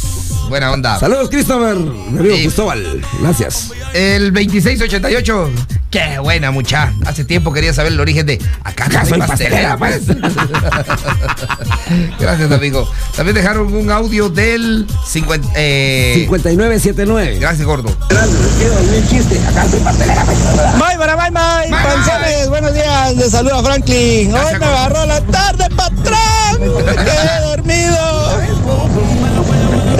[0.51, 0.99] Buena onda.
[0.99, 1.77] Saludos, Christopher.
[1.77, 2.41] Mi amigo Sí.
[2.41, 3.01] Cristóbal.
[3.21, 3.71] Gracias.
[3.93, 5.49] El 2688.
[5.89, 6.91] Qué buena, mucha.
[7.05, 10.07] Hace tiempo quería saber el origen de acá, soy pastelera, pastelera, pues.
[12.19, 12.89] Gracias, amigo.
[13.15, 15.47] También dejaron un audio del 50.
[15.55, 17.37] Eh, 5979.
[17.39, 17.87] gracias, gordo.
[17.89, 20.25] Acá soy pastelera.
[20.25, 24.31] Bye, para bye, bye, Bye, panzones, buenos días, les saluda Franklin.
[24.31, 24.77] Gracias, Hoy me gordo.
[24.77, 28.01] agarró la tarde, patrón, me quedé dormido.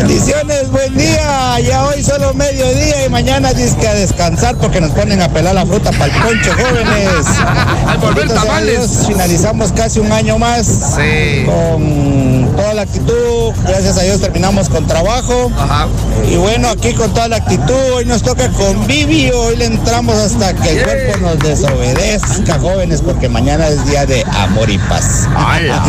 [0.02, 1.60] Bendiciones, buen día.
[1.60, 5.64] Ya hoy solo mediodía y mañana disque a descansar porque nos ponen a pelar la
[5.64, 7.28] fruta para el poncho, jóvenes.
[7.88, 8.90] Al volver tamales.
[8.90, 11.46] Dios, finalizamos casi un año más Sí.
[11.46, 13.54] con toda la actitud.
[13.64, 15.52] Gracias a Dios terminamos con trabajo.
[15.56, 15.88] Ajá.
[16.28, 20.56] Y bueno, aquí con toda la actitud, hoy nos toca convivio, hoy le entramos hasta
[20.56, 25.28] que el cuerpo nos desobedezca, jóvenes, porque mañana es día de amor y paz.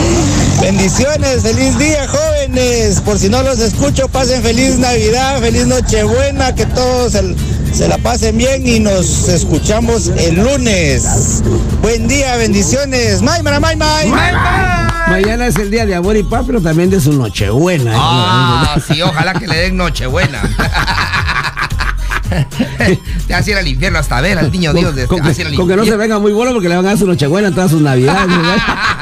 [0.61, 2.07] Bendiciones, feliz día,
[2.53, 3.01] jóvenes.
[3.01, 7.35] Por si no los escucho, pasen feliz Navidad, feliz Nochebuena, que todos se,
[7.73, 11.43] se la pasen bien y nos escuchamos el lunes.
[11.81, 13.23] Buen día, bendiciones.
[13.23, 14.11] May, mara, may, may.
[15.09, 17.93] Mañana es el día de amor y paz, pero también de su nochebuena.
[17.95, 20.43] Ah, sí, ojalá que le den Nochebuena.
[23.27, 24.95] Te vas a ir al infierno hasta ver al niño Dios.
[24.95, 25.99] De, con, a ir que, con que no se infierno.
[25.99, 28.31] venga muy bueno porque le van a dar su nochebuena en todas sus navidades.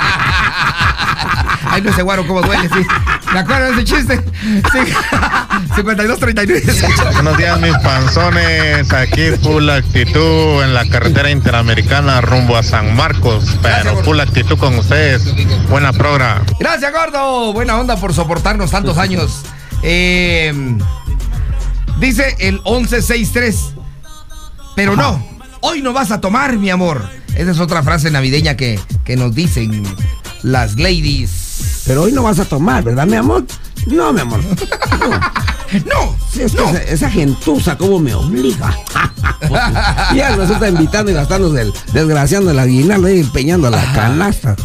[1.70, 2.84] Ay, no sé, guaro, cómo duele, sí.
[3.32, 4.20] ¿Me acuerdo de ese chiste?
[4.42, 4.78] Sí.
[5.76, 7.12] 52-39.
[7.14, 13.44] Buenos días mis panzones, aquí full actitud en la carretera interamericana rumbo a San Marcos,
[13.62, 15.22] pero full actitud con ustedes.
[15.68, 16.42] Buena programa.
[16.58, 17.52] Gracias, gordo.
[17.52, 19.42] Buena onda por soportarnos tantos años.
[19.82, 20.52] Eh,
[22.00, 23.74] dice el 1163.
[24.74, 25.24] Pero no,
[25.60, 27.08] hoy no vas a tomar, mi amor.
[27.36, 29.84] Esa es otra frase navideña que, que nos dicen
[30.42, 31.82] las ladies.
[31.86, 33.44] Pero hoy no vas a tomar, ¿verdad, mi amor?
[33.86, 34.40] No, mi amor.
[35.86, 36.68] No, Sí, es que no.
[36.68, 38.76] esa, esa gentuza, ¿cómo me obliga?
[40.16, 44.56] ya nos está invitando y gastándose el desgraciando el aguinaldo y empeñando la canasta.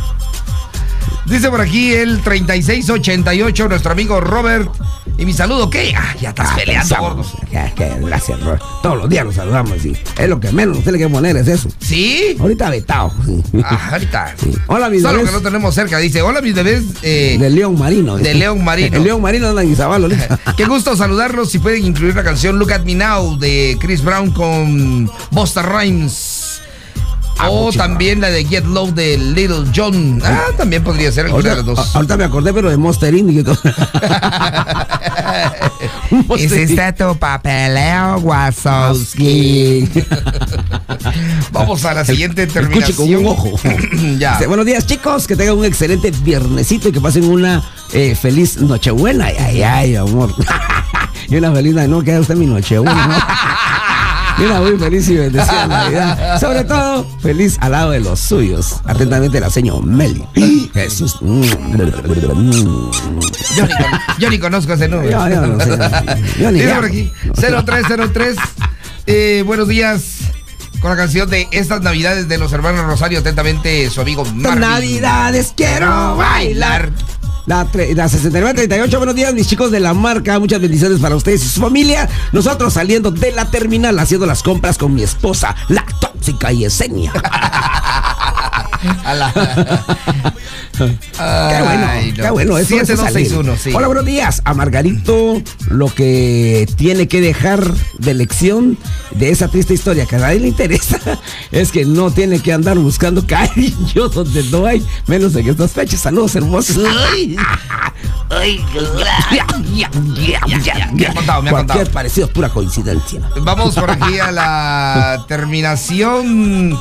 [1.25, 4.69] Dice por aquí el 3688, nuestro amigo Robert.
[5.17, 5.93] Y mi saludo, ¿qué?
[5.97, 7.15] Ah, ya estás peleando, gordo.
[7.23, 8.59] Pensamos, ya, que gracias, Ro.
[8.83, 11.47] Todos los días nos saludamos y es lo que menos nos tiene que poner es
[11.47, 11.69] eso.
[11.79, 12.35] ¿Sí?
[12.37, 13.13] Ahorita vetado.
[13.25, 13.41] sí.
[13.63, 14.35] Ah, ahorita.
[14.43, 14.51] Sí.
[14.67, 15.29] Hola, mis Solo bebés.
[15.31, 15.97] que no tenemos cerca.
[15.99, 16.83] Dice, hola, mis bebés.
[17.01, 18.17] eh, De León Marino.
[18.17, 18.97] de León Marino.
[18.97, 20.39] El León Marino anda en Izabal ahorita.
[20.57, 21.49] Qué gusto saludarlos.
[21.49, 26.34] Si pueden incluir la canción Look at Me Now de Chris Brown con Busta Rhymes.
[27.37, 30.21] Ah, o también la de Get Low de Little John.
[30.23, 31.95] Ah, también podría ser alguna de Ahorita, las dos.
[31.95, 33.29] ahorita me acordé, pero de Monster Inc.
[36.37, 36.97] Inc.
[36.97, 39.89] tu papeleo, Wazowski.
[41.51, 42.95] Vamos a la siguiente terminación.
[42.95, 43.59] con un ojo.
[44.17, 44.39] ya.
[44.47, 45.27] Buenos días, chicos.
[45.27, 49.25] Que tengan un excelente viernesito y que pasen una eh, feliz Nochebuena.
[49.25, 50.33] Ay, ay, ay, amor.
[51.29, 53.15] y una feliz No, que usted mi Nochebuena, ¿no?
[54.37, 56.39] Una muy feliz y bendecida Navidad.
[56.39, 58.81] Sobre todo, feliz al lado de los suyos.
[58.85, 60.25] Atentamente, la señora Meli.
[60.73, 61.17] Jesús.
[61.21, 61.27] Yo
[63.65, 65.09] ni, con- yo ni conozco ese número.
[65.11, 65.77] Yo- yo no sé.
[66.39, 68.35] Yo ni por aquí, 0303.
[69.07, 70.03] Eh, buenos días.
[70.81, 74.59] Con la canción de Estas Navidades de los hermanos Rosario, atentamente su amigo Marvin.
[74.59, 76.91] Navidades quiero bailar.
[77.45, 81.47] La, la 6938, buenos días mis chicos de la marca, muchas bendiciones para ustedes y
[81.47, 82.09] su familia.
[82.31, 87.11] Nosotros saliendo de la terminal haciendo las compras con mi esposa, la tóxica y Esenia.
[87.13, 87.83] A
[88.85, 89.33] la-
[90.77, 90.83] qué
[91.63, 92.23] bueno, Ay, no.
[92.23, 93.71] qué bueno, eso es 7261, sí.
[93.73, 94.41] Hola, buenos días.
[94.45, 97.63] A Margarito lo que tiene que dejar
[97.99, 98.77] de lección
[99.11, 100.99] de esa triste historia que a nadie le interesa
[101.51, 106.01] es que no tiene que andar buscando cariño donde no hay, menos en estas fechas.
[106.01, 106.77] Saludos hermosos.
[107.13, 107.35] Ay,
[108.29, 108.65] ay,
[110.93, 111.85] Me ha contado, me ha contado.
[111.91, 113.21] parecido es pura coincidencia.
[113.41, 116.77] Vamos por aquí a la terminación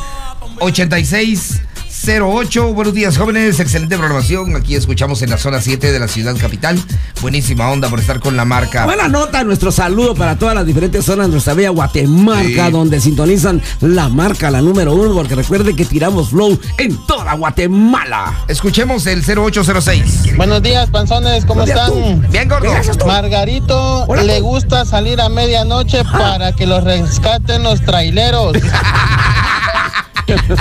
[2.02, 2.74] 8608.
[2.74, 3.61] Buenos días, jóvenes.
[3.61, 4.57] Excelente programación.
[4.57, 6.76] Aquí escuchamos en la zona 7 de la ciudad capital.
[7.22, 8.85] Buenísima onda por estar con la marca.
[8.85, 12.72] Buena nota, nuestro saludo para todas las diferentes zonas de nuestra bella Guatemala, Sí.
[12.72, 18.40] donde sintonizan la marca, la número uno, porque recuerden que tiramos flow en toda Guatemala.
[18.48, 20.37] Escuchemos el 0806.
[20.37, 21.92] Buenos días, panzones, ¿cómo días, están?
[21.92, 22.28] tú.
[22.30, 22.74] Bien, gordo.
[23.07, 24.46] Margarito Hola, le tú.
[24.46, 28.57] gusta salir a medianoche para que los rescaten los traileros.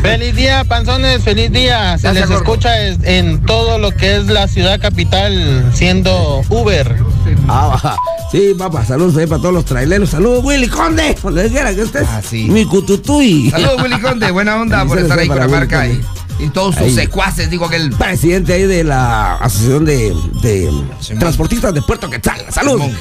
[0.01, 1.97] feliz día, panzones, feliz día.
[1.97, 2.53] Se Gracias, les gordo.
[2.53, 6.95] escucha es- en todo lo que es la ciudad capital siendo Uber.
[7.47, 7.95] Ah, baja.
[8.31, 10.09] Sí, papá, saludos ahí para todos los traileros.
[10.09, 12.07] Saludos, Willy Conde, donde quiera que estés.
[12.09, 12.45] Ah, sí.
[12.49, 13.49] Mi cututuy.
[13.51, 14.31] Saludos, Willy Conde.
[14.31, 16.01] Buena onda por estar ahí con para la marca y,
[16.51, 16.95] todos sus Ahí.
[16.95, 17.49] secuaces.
[17.49, 17.91] Digo que el.
[17.91, 20.13] Presidente ahí de la Asociación de.
[21.19, 22.41] Transportistas de Puerto Quetzal.
[22.49, 22.91] Saludos.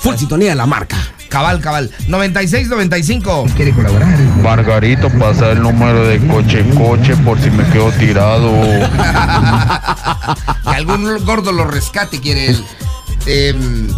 [0.00, 0.96] Full sintonía de la marca.
[1.34, 1.90] Cabal, cabal.
[2.06, 3.46] 9695.
[3.56, 4.16] ¿Quiere colaborar?
[4.40, 8.52] Margarito, pasa el número de coche coche por si me quedo tirado.
[10.62, 12.64] que algún gordo lo rescate, quiere él.
[13.26, 13.88] Em,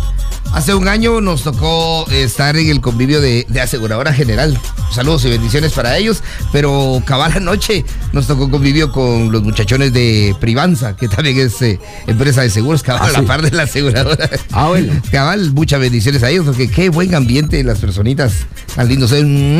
[0.56, 4.58] hace un año nos tocó estar en el convivio de, de aseguradora general.
[4.90, 6.22] Saludos y bendiciones para ellos.
[6.52, 11.78] Pero cabal anoche nos tocó convivio con los muchachones de Privanza, que también es eh,
[12.06, 14.28] empresa de seguros, cabal, Ah, a la par de la aseguradora.
[14.52, 14.92] Ah, bueno.
[15.10, 18.32] Cabal, muchas bendiciones a ellos, porque qué buen ambiente, las personitas
[18.74, 19.12] tan lindos.
[19.12, 19.58] Eh,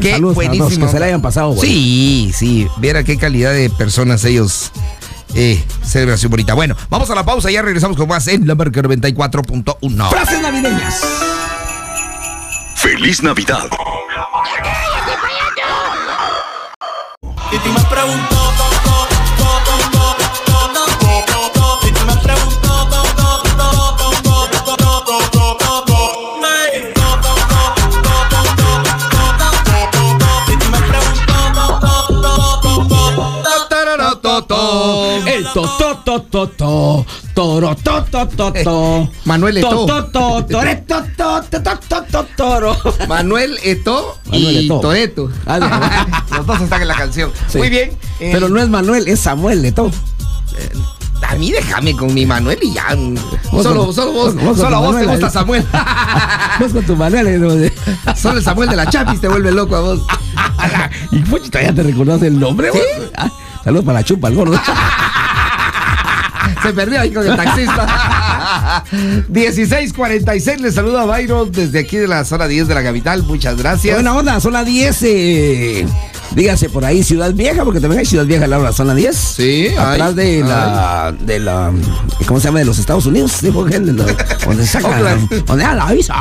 [0.00, 0.86] Qué buenísimo.
[0.86, 1.48] que se la hayan pasado.
[1.54, 1.62] bueno.
[1.62, 2.66] Sí, sí.
[2.78, 4.70] Viera qué calidad de personas ellos.
[5.34, 6.54] Eh, celebración bonita.
[6.54, 10.10] Bueno, vamos a la pausa y ya regresamos con más en la marca 94.1.
[10.10, 11.04] Frases navideñas.
[12.76, 13.68] Feliz Navidad.
[17.52, 18.40] Y tú me preguntó,
[36.48, 39.10] tototototo, toro totototo.
[39.24, 39.86] Manuel Eto'o.
[39.86, 42.76] Tototo, toreto, totototo, toro.
[43.08, 44.68] Manuel Eto Manuel y.
[44.68, 45.30] Toreto.
[45.46, 47.30] Ah, Los dos están en la canción.
[47.54, 47.90] Muy bien.
[48.20, 49.90] eh, Pero no es Manuel, es Samuel Leto.
[51.28, 52.86] A mí déjame con mi Manuel y ya.
[53.52, 55.30] Vos Solo, con- solo vos, solo a vos te Manuel gusta.
[55.30, 55.64] Samuel.
[56.60, 57.26] Vos con tu Manuel.
[57.64, 57.72] eh,
[58.16, 60.00] solo el Samuel de la Chapis te vuelve loco a vos.
[61.12, 62.70] Y Pochita ya te reconoce el nombre.
[63.16, 63.30] Ah,
[63.62, 64.58] Saludos para la chupa, el gordo.
[66.62, 68.84] Se perdió ahí con el taxista.
[69.28, 73.22] 1646, le saluda a Byron desde aquí de la zona 10 de la capital.
[73.22, 73.94] Muchas gracias.
[73.96, 75.02] buena onda, zona 10.
[75.02, 75.86] eh,
[76.34, 78.94] dígase por ahí Ciudad Vieja, porque también hay Ciudad Vieja al lado de la zona
[78.94, 79.16] 10.
[79.16, 81.72] Sí, Atrás hay, de la, de la.
[82.26, 82.58] ¿Cómo se llama?
[82.60, 83.40] De los Estados Unidos.
[83.40, 84.14] De la-
[84.46, 85.28] donde sacan.
[85.46, 86.14] Donde da la visa.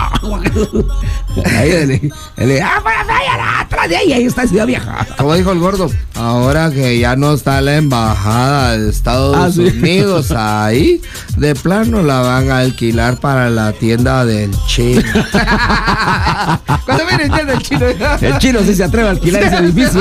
[1.45, 5.05] ahí el- ah, para allá, atrás de ahí, ahí está Ciudad Vieja.
[5.17, 9.61] Como dijo el gordo, ahora que ya no está la embajada de Estados Ah, sí.
[9.61, 11.01] Unidos ahí,
[11.37, 15.01] de plano la van a alquilar para la tienda del chino.
[16.85, 17.85] Cuando viene el tienda del chino.
[18.21, 19.98] El chino sí se atreve a alquilar ese edificio.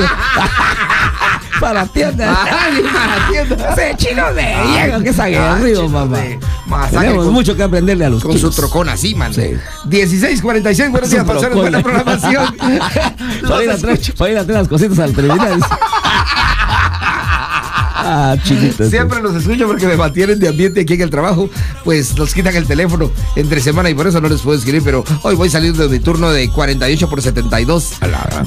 [1.59, 2.37] Para tiendas.
[2.49, 3.73] Para tienda.
[3.73, 6.21] Ese chino de llega que es aguerrido, chino papá.
[6.67, 8.55] masacre Tenemos con- mucho que aprenderle a los Con su chinos.
[8.55, 9.33] trocón así, man.
[9.33, 9.55] Sí.
[9.85, 11.59] 1646, buenos Su días, trocón.
[11.59, 12.55] buena programación.
[13.49, 15.59] Para ir, a traer, para ir a traer las cositas al terminal.
[18.05, 18.35] Ah.
[18.89, 21.49] Siempre los escucho porque me mantienen de ambiente aquí en el trabajo.
[21.83, 24.83] Pues nos quitan el teléfono entre semana y por eso no les puedo escribir.
[24.83, 27.93] Pero hoy voy saliendo de mi turno de 48 por 72.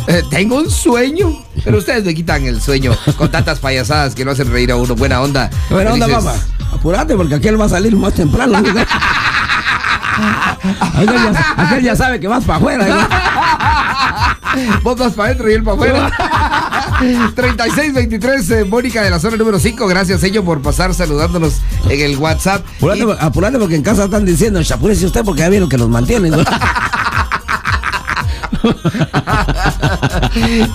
[0.09, 1.43] Eh, tengo un sueño.
[1.65, 4.95] Pero ustedes me quitan el sueño con tantas payasadas que no hacen reír a uno.
[4.95, 5.51] Buena onda.
[5.71, 6.35] Buena onda, papá.
[6.73, 8.57] Apurate porque aquel va a salir más temprano.
[10.81, 12.87] aquel, ya, aquel ya sabe que vas para afuera.
[12.87, 13.09] ¿no?
[14.83, 16.11] Vos vas para adentro y él para afuera.
[17.35, 19.87] 3623, eh, Mónica de la zona número 5.
[19.87, 21.55] Gracias, ello, por pasar saludándonos
[21.89, 22.65] en el WhatsApp.
[22.77, 25.89] Apurate, Y- apurate porque en casa están diciendo, apúrese usted porque ya vieron que nos
[25.89, 26.33] mantienen.
[26.33, 26.39] ¿no?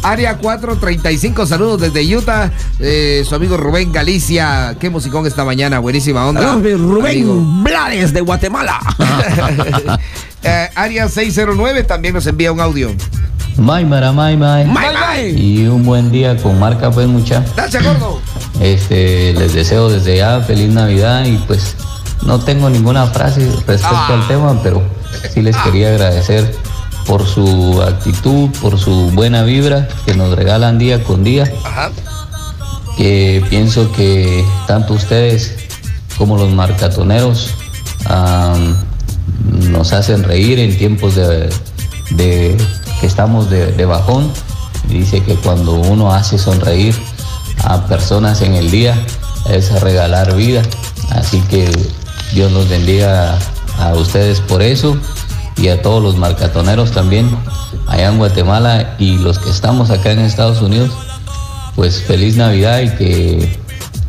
[0.04, 2.52] Área 435, saludos desde Utah.
[2.80, 4.76] Eh, su amigo Rubén Galicia.
[4.80, 6.42] Qué musicón esta mañana, buenísima onda.
[6.42, 7.36] Saludos, mi Rubén Amigo.
[7.64, 8.80] Blades de Guatemala.
[10.44, 12.92] Eh, área 609 también nos envía un audio.
[13.58, 14.66] Maymara, may, may.
[14.66, 15.30] Bye, bye.
[15.42, 17.44] Y un buen día con marca, pues, mucha.
[17.56, 18.20] Dacha gordo.
[18.60, 21.76] Este, les deseo desde ya feliz Navidad y pues
[22.26, 24.10] no tengo ninguna frase respecto Ah.
[24.14, 24.82] al tema, pero
[25.34, 26.56] sí les quería agradecer
[27.06, 31.92] por su actitud, por su buena vibra que nos regalan día con día, Ajá.
[32.98, 35.54] que pienso que tanto ustedes
[36.18, 37.54] como los marcatoneros
[39.70, 41.50] nos hacen reír en tiempos de,
[42.12, 42.58] de-
[43.00, 44.32] que estamos de, de bajón.
[44.88, 46.96] Dice que cuando uno hace sonreír
[47.64, 48.96] a personas en el día
[49.50, 50.62] es regalar vida.
[51.10, 51.70] Así que
[52.34, 53.38] Dios los bendiga
[53.80, 54.98] a ustedes por eso
[55.56, 57.30] y a todos los marcatoneros también
[57.88, 60.92] allá en Guatemala y los que estamos acá en Estados Unidos.
[61.76, 63.60] Pues feliz Navidad y que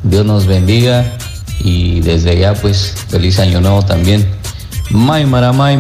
[0.03, 1.05] Dios nos bendiga
[1.61, 4.29] y desde ya pues feliz año nuevo también.
[4.91, 5.79] May mara may.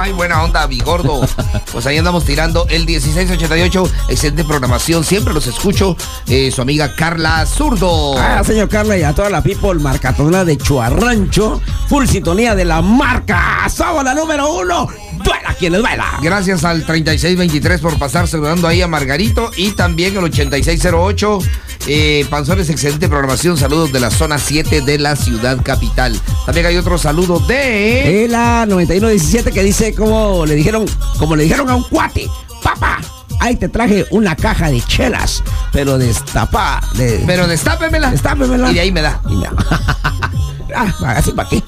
[0.00, 1.20] May, buena onda, bigordo.
[1.72, 3.90] Pues ahí andamos tirando el 1688.
[4.08, 5.04] Excelente programación.
[5.04, 5.96] Siempre los escucho.
[6.26, 8.18] Eh, su amiga Carla Zurdo.
[8.18, 12.82] Ah, señor Carla y a toda la people marcatonera de Chuarrancho, full sintonía de la
[12.82, 13.68] marca.
[13.68, 14.88] Somos la número uno.
[15.22, 16.18] Duela quien les duela.
[16.20, 21.38] Gracias al 3623 por pasar saludando ahí a Margarito y también el 8608.
[21.86, 23.56] Eh, Panzones, excelente programación.
[23.56, 26.18] Saludos de la zona 7 de la ciudad capital.
[26.46, 28.24] También hay otro saludo de.
[28.24, 30.84] Eh, la 9117 que dice como le dijeron,
[31.18, 32.28] como le dijeron a un cuate,
[32.62, 32.98] papá,
[33.40, 38.10] ahí te traje una caja de chelas, pero destapa, de, Pero destápemela.
[38.10, 38.70] destápemela.
[38.70, 39.20] Y de ahí me da.
[39.28, 39.52] Y me da.
[40.76, 41.62] ah, así para qué.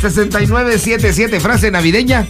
[0.00, 2.26] 6977, frase navideña.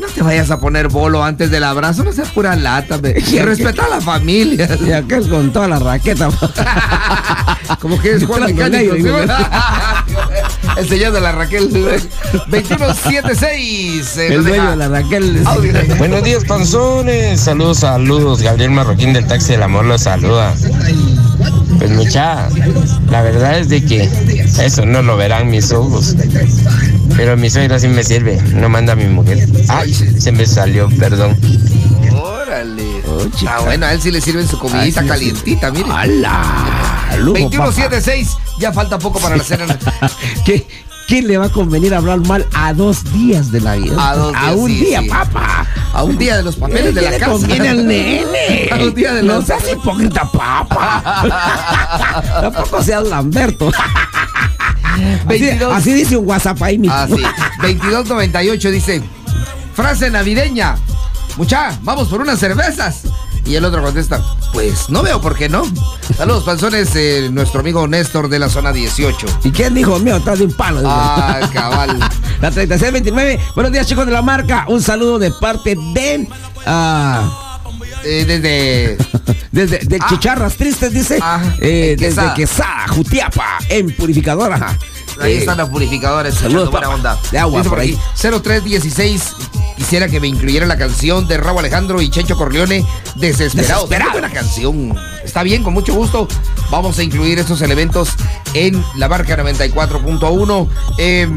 [0.00, 3.12] No te vayas a poner bolo antes del abrazo, no seas pura lata, me.
[3.42, 4.66] Respeta a la familia.
[4.86, 6.30] Y aquel con toda la raqueta.
[7.80, 8.94] Como que es Juan Mecánico.
[10.76, 11.70] El señor de la Raquel.
[11.70, 14.16] 2176.
[14.16, 15.42] eh, El dueño de la Raquel.
[15.46, 15.72] audio.
[15.98, 17.40] Buenos días, panzones.
[17.40, 18.42] Saludos, saludos.
[18.42, 20.54] Gabriel Marroquín del Taxi del Amor los saluda.
[21.78, 22.48] Pues mucha,
[23.10, 24.08] la verdad es de que
[24.62, 26.14] eso no lo verán mis ojos.
[27.16, 29.46] Pero mi suegra sí me sirve, no manda a mi mujer.
[29.68, 31.36] Ay, se me salió, perdón.
[32.12, 33.02] Órale.
[33.06, 33.26] Oh.
[33.48, 35.90] Ah, bueno, a él sí le sirven su comidita Ay, calientita, mire.
[35.90, 37.16] ¡Hala!
[37.18, 39.66] Lujo, 2176, ya falta poco para la cena.
[40.44, 40.66] ¿Qué,
[41.06, 44.10] ¿Quién le va a convenir hablar mal a dos días de la vida?
[44.10, 45.08] A dos días, un sí, día, sí.
[45.08, 45.66] papá.
[45.92, 47.32] A un día de los papeles de ¿Qué la le casa.
[47.32, 48.68] conviene al nene?
[48.70, 51.02] A un día de No los seas hipócrita, papá.
[52.42, 53.72] Tampoco seas Lamberto.
[55.26, 55.72] Así, 22.
[55.74, 56.94] así dice un WhatsApp ahí mismo.
[56.96, 57.14] Ah, sí.
[57.62, 59.02] 2298 dice,
[59.74, 60.76] frase navideña.
[61.36, 63.02] Mucha, vamos por unas cervezas.
[63.46, 65.62] Y el otro contesta, pues no veo por qué no.
[66.16, 69.26] Saludos, panzones, eh, nuestro amigo Néstor de la zona 18.
[69.44, 70.16] ¿Y quién dijo mío?
[70.16, 70.82] Estás de un palo.
[70.84, 71.98] Ah, cabal.
[72.40, 73.40] La 3629.
[73.54, 74.66] Buenos días, chicos de la marca.
[74.68, 76.28] Un saludo de parte de.
[76.66, 77.58] ah,
[78.04, 78.96] eh, desde
[79.52, 80.06] Desde de Ah.
[80.08, 81.18] Chicharras Tristes, dice.
[81.20, 84.78] Ajá, eh, desde Quesada, Jutiapa, en Purificadora.
[85.20, 86.88] Ahí están las purificadoras, saludos, papá.
[86.88, 87.18] onda.
[87.30, 87.98] De agua por ahí.
[88.16, 89.22] 0316,
[89.76, 92.84] quisiera que me incluyera la canción de Raúl Alejandro y Checho Corleone,
[93.16, 93.82] Desesperado.
[93.86, 94.12] Desesperado.
[94.12, 94.96] Buena canción.
[95.30, 96.26] Está bien, con mucho gusto.
[96.72, 98.08] Vamos a incluir estos elementos
[98.52, 100.68] en la marca 94.1.
[100.98, 101.28] Eh,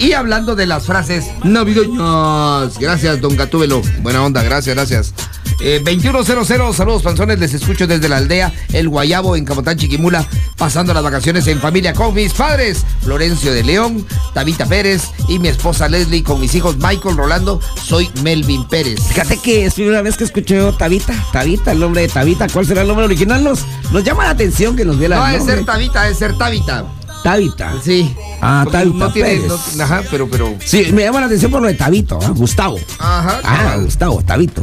[0.00, 2.76] y hablando de las frases navideñas.
[2.80, 3.80] Gracias, don Gatúbelo.
[4.02, 5.14] Buena onda, gracias, gracias.
[5.60, 10.24] Eh, 2100, saludos panzones, les escucho desde la aldea El Guayabo en Camotán, Chiquimula,
[10.56, 15.48] pasando las vacaciones en familia con mis padres, Florencio de León, Tabita Pérez y mi
[15.48, 19.00] esposa Leslie con mis hijos Michael Rolando, soy Melvin Pérez.
[19.08, 22.64] Fíjate que es primera vez que escucho yo Tabita, Tabita, el nombre de Tabita, ¿cuál
[22.64, 23.27] será el nombre original?
[23.36, 26.36] Nos, nos llama la atención que nos dé la No, es ser Tabita, es ser
[26.38, 26.84] Tabita.
[27.22, 27.72] Tabita.
[27.84, 28.14] Sí.
[28.40, 29.48] Ah, Porque Tabita no tiene, Pérez.
[29.76, 30.54] no- ajá, pero, pero.
[30.64, 32.28] Sí, me llama la atención por lo de Tabito, ¿ah?
[32.30, 32.78] Gustavo.
[32.98, 33.40] Ajá.
[33.44, 33.84] Ah, cabal.
[33.84, 34.62] Gustavo, Tabito.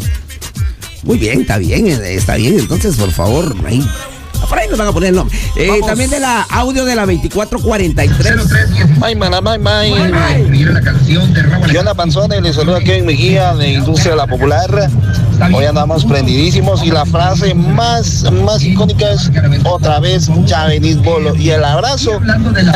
[1.04, 2.58] Muy bien, está bien, eh, está bien.
[2.60, 3.86] Entonces, por favor, ahí.
[4.50, 5.36] Por ahí nos van a poner el nombre.
[5.56, 8.98] Eh, también de la audio de la 2443.
[9.00, 9.92] May, mana, may, may.
[11.72, 12.42] ¿Qué onda, panzones?
[12.42, 14.90] Les saluda Kevin Mejía de Industria de la Popular.
[15.54, 19.32] Hoy andamos prendidísimos y la frase más, más icónica es
[19.64, 21.36] otra vez ya venís bolo.
[21.36, 22.20] Y el abrazo.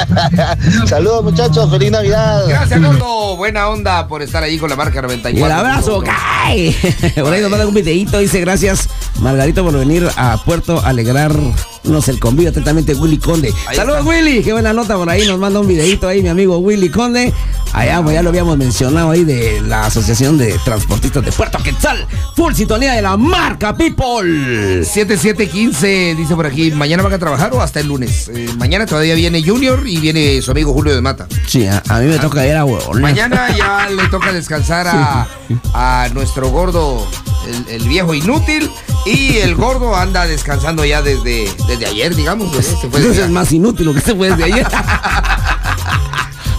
[0.86, 2.45] Saludos muchachos, feliz Navidad.
[2.47, 3.38] Gracias, gordo.
[3.38, 5.39] Buena onda por estar ahí con la marca 94.
[5.39, 6.76] Y el abrazo, cae.
[7.16, 8.20] Por ahí nos mandan un videíto.
[8.20, 8.89] Dice gracias,
[9.20, 12.49] Margarito, por venir a Puerto a alegrarnos el convivio.
[12.49, 13.53] Atentamente, Willy Conde.
[13.68, 14.10] Ahí Saludos, está.
[14.10, 14.43] Willy.
[14.43, 15.28] Qué buena nota por ahí.
[15.28, 17.34] Nos manda un videíto ahí, mi amigo Willy Conde.
[17.74, 22.07] Allá, pues ya lo habíamos mencionado ahí de la Asociación de Transportistas de Puerto Quetzal.
[22.36, 24.84] Full sintonía de la marca People.
[24.84, 28.30] 7715 dice por aquí, ¿mañana van a trabajar o hasta el lunes?
[28.34, 31.28] Eh, mañana todavía viene Junior y viene su amigo Julio de Mata.
[31.47, 33.02] Sí, a, a mí me toca ir a huevón.
[33.02, 35.28] Mañana ya le toca descansar a,
[35.74, 37.08] a nuestro gordo,
[37.47, 38.70] el, el viejo inútil,
[39.06, 42.52] y el gordo anda descansando ya desde, desde ayer, digamos.
[42.52, 42.70] ¿verdad?
[42.82, 44.68] Se fue es más inútil lo que se fue desde ayer.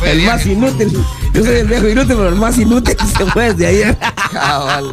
[0.05, 0.93] El más inútil.
[1.33, 3.99] Yo soy el viejo inútil, pero el más inútil se fue desde ayer.
[4.33, 4.91] Cabal.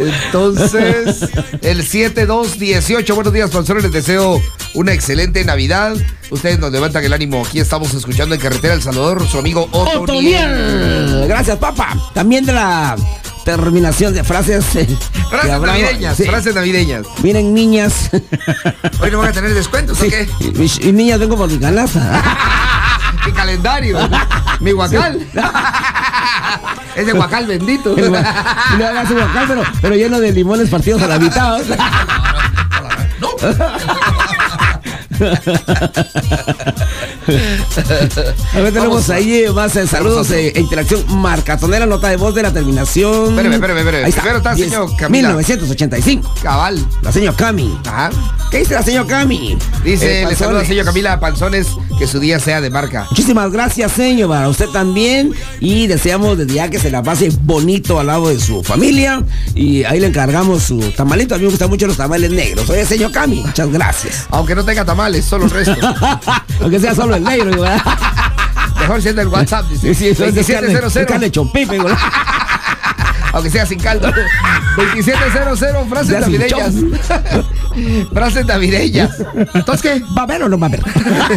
[0.00, 1.28] Entonces,
[1.62, 4.40] el 7218, buenos días, profesores, les deseo
[4.74, 5.94] una excelente Navidad.
[6.30, 7.44] Ustedes nos levantan el ánimo.
[7.46, 10.00] Aquí estamos escuchando en Carretera El Salvador, su amigo Otoniel.
[10.00, 11.24] Otoniel.
[11.28, 11.96] Gracias, papá.
[12.14, 12.96] También de la
[13.44, 14.64] terminación de frases.
[14.76, 14.86] eh,
[15.28, 16.24] Frases navideñas, sí.
[16.24, 17.06] frases navideñas.
[17.22, 18.10] Miren, niñas.
[19.00, 20.28] Hoy no van a tener descuentos, ¿o Sí, qué?
[20.40, 22.22] y, y niñas, vengo por mi canasta.
[23.50, 23.98] Calendario,
[24.60, 25.26] mi guacal.
[26.96, 27.96] Es de guacal bendito.
[27.96, 28.06] Le
[28.86, 31.60] hagas su guacal, pero, pero lleno de limones partidos a la mitad.
[33.42, 34.09] A
[38.54, 42.16] ver, tenemos a- ahí eh, más eh, saludos a- eh, e interacción marcatonera, nota de
[42.16, 43.30] voz de la terminación.
[43.30, 44.04] Espérame, espérame, espérame.
[44.04, 44.22] Ahí está.
[44.22, 45.28] Primero está, 10, señor Camila.
[45.28, 46.34] 1985.
[46.42, 46.84] Cabal.
[47.02, 47.78] La señor Cami.
[47.86, 48.10] Ajá.
[48.50, 49.56] ¿Qué dice la señor Cami?
[49.84, 51.68] Dice, Eh, le saluda señor Camila Panzones,
[51.98, 53.06] que su día sea de marca.
[53.10, 55.32] Muchísimas gracias, señor, para usted también.
[55.60, 59.22] Y deseamos desde ya que se la pase bonito al lado de su familia.
[59.54, 61.34] Y ahí le encargamos su tamalito.
[61.34, 62.68] A mí me gustan mucho los tamales negros.
[62.70, 64.26] Oye, señor Cami, muchas gracias.
[64.30, 65.76] Aunque no tenga tamales, solo el resto.
[66.60, 67.82] Aunque sea solo el negro, ¿verdad?
[68.78, 69.94] Mejor siendo el WhatsApp, dice.
[69.94, 71.52] Sí, sí, eso es de carne, 2700.
[71.52, 71.96] de carne.
[73.32, 74.10] Aunque sea sin caldo.
[74.76, 75.58] 2700,
[75.88, 76.74] frases navideñas.
[78.12, 79.10] frases navideñas.
[79.54, 80.02] Entonces, ¿qué?
[80.16, 80.82] ¿Va a ver o no va a ver?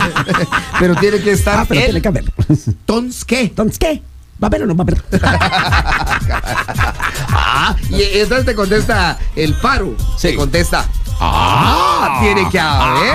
[0.79, 2.25] Pero tiene que estar Ah, pero el tiene que haber.
[2.49, 3.41] Entonces, ¿qué?
[3.41, 4.01] Entonces, ¿qué?
[4.41, 5.03] ¿Va a ver o no va a ver?
[7.35, 9.95] Ah, y entonces te contesta el paro.
[10.17, 10.29] Sí.
[10.29, 10.85] Te contesta.
[11.19, 13.13] Ah, tiene que haber.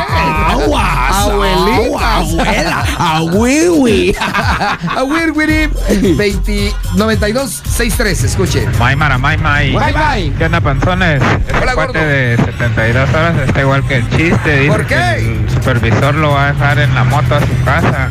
[0.48, 2.16] Aguas, Abuelita.
[2.16, 4.16] abuela, abuiwi.
[4.96, 5.68] Awir Wiri
[6.16, 8.66] 20 92 63, escuche.
[8.78, 9.72] Maymara, may, may.
[9.72, 10.32] Bye bye.
[10.38, 11.22] ¿Qué onda, panzones?
[11.60, 12.06] Hola, cuate gordo.
[12.08, 14.56] de 72 horas está igual que el chiste.
[14.60, 14.94] Dice ¿Por qué?
[14.94, 18.10] que el supervisor lo va a dejar en la moto a su casa.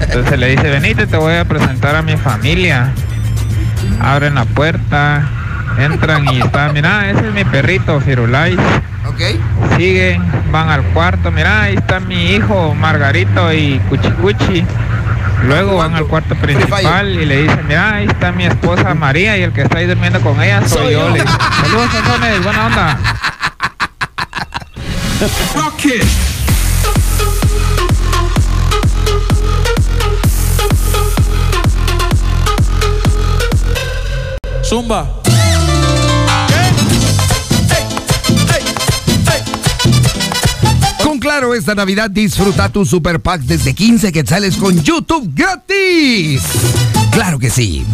[0.00, 2.92] Entonces le dice, venite, te voy a presentar a mi familia.
[4.00, 5.28] Abren la puerta,
[5.78, 8.56] entran y está, mira, ese es mi perrito, Firulais.
[9.06, 9.20] Ok.
[9.76, 14.64] Siguen, van al cuarto, mira, ahí está mi hijo Margarito y Cuchicuchi.
[15.46, 19.42] Luego van al cuarto principal y le dicen, mira, ahí está mi esposa María y
[19.42, 21.16] el que está ahí durmiendo con ella soy, Soy yo.
[21.16, 21.24] yo.
[21.60, 22.98] Saludos, Santones, buena onda.
[34.64, 35.23] Zumba.
[41.36, 46.40] Claro, esta Navidad disfruta tu super pack desde 15 quetzales con YouTube gratis.
[47.10, 47.84] Claro que sí.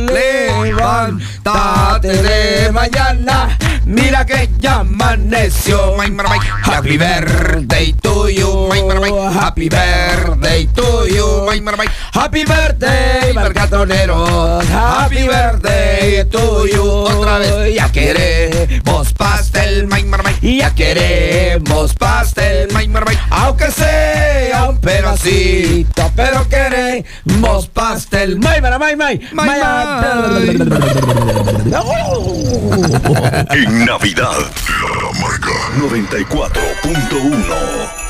[0.07, 5.95] Levántate de mañana, mira que ya amaneció.
[6.63, 8.69] Happy birthday to you.
[9.31, 11.47] Happy birthday to you.
[12.13, 14.65] Happy birthday, marcatoneros.
[14.65, 16.83] Happy birthday to you.
[16.83, 19.87] Otra vez, ya queremos pastel.
[20.41, 22.69] Ya queremos pastel.
[23.29, 28.39] Aunque sea un pedacito, pero queremos pastel.
[28.39, 29.19] May, may, may,
[33.83, 34.39] Navidad,
[35.01, 38.04] la marca 94.1.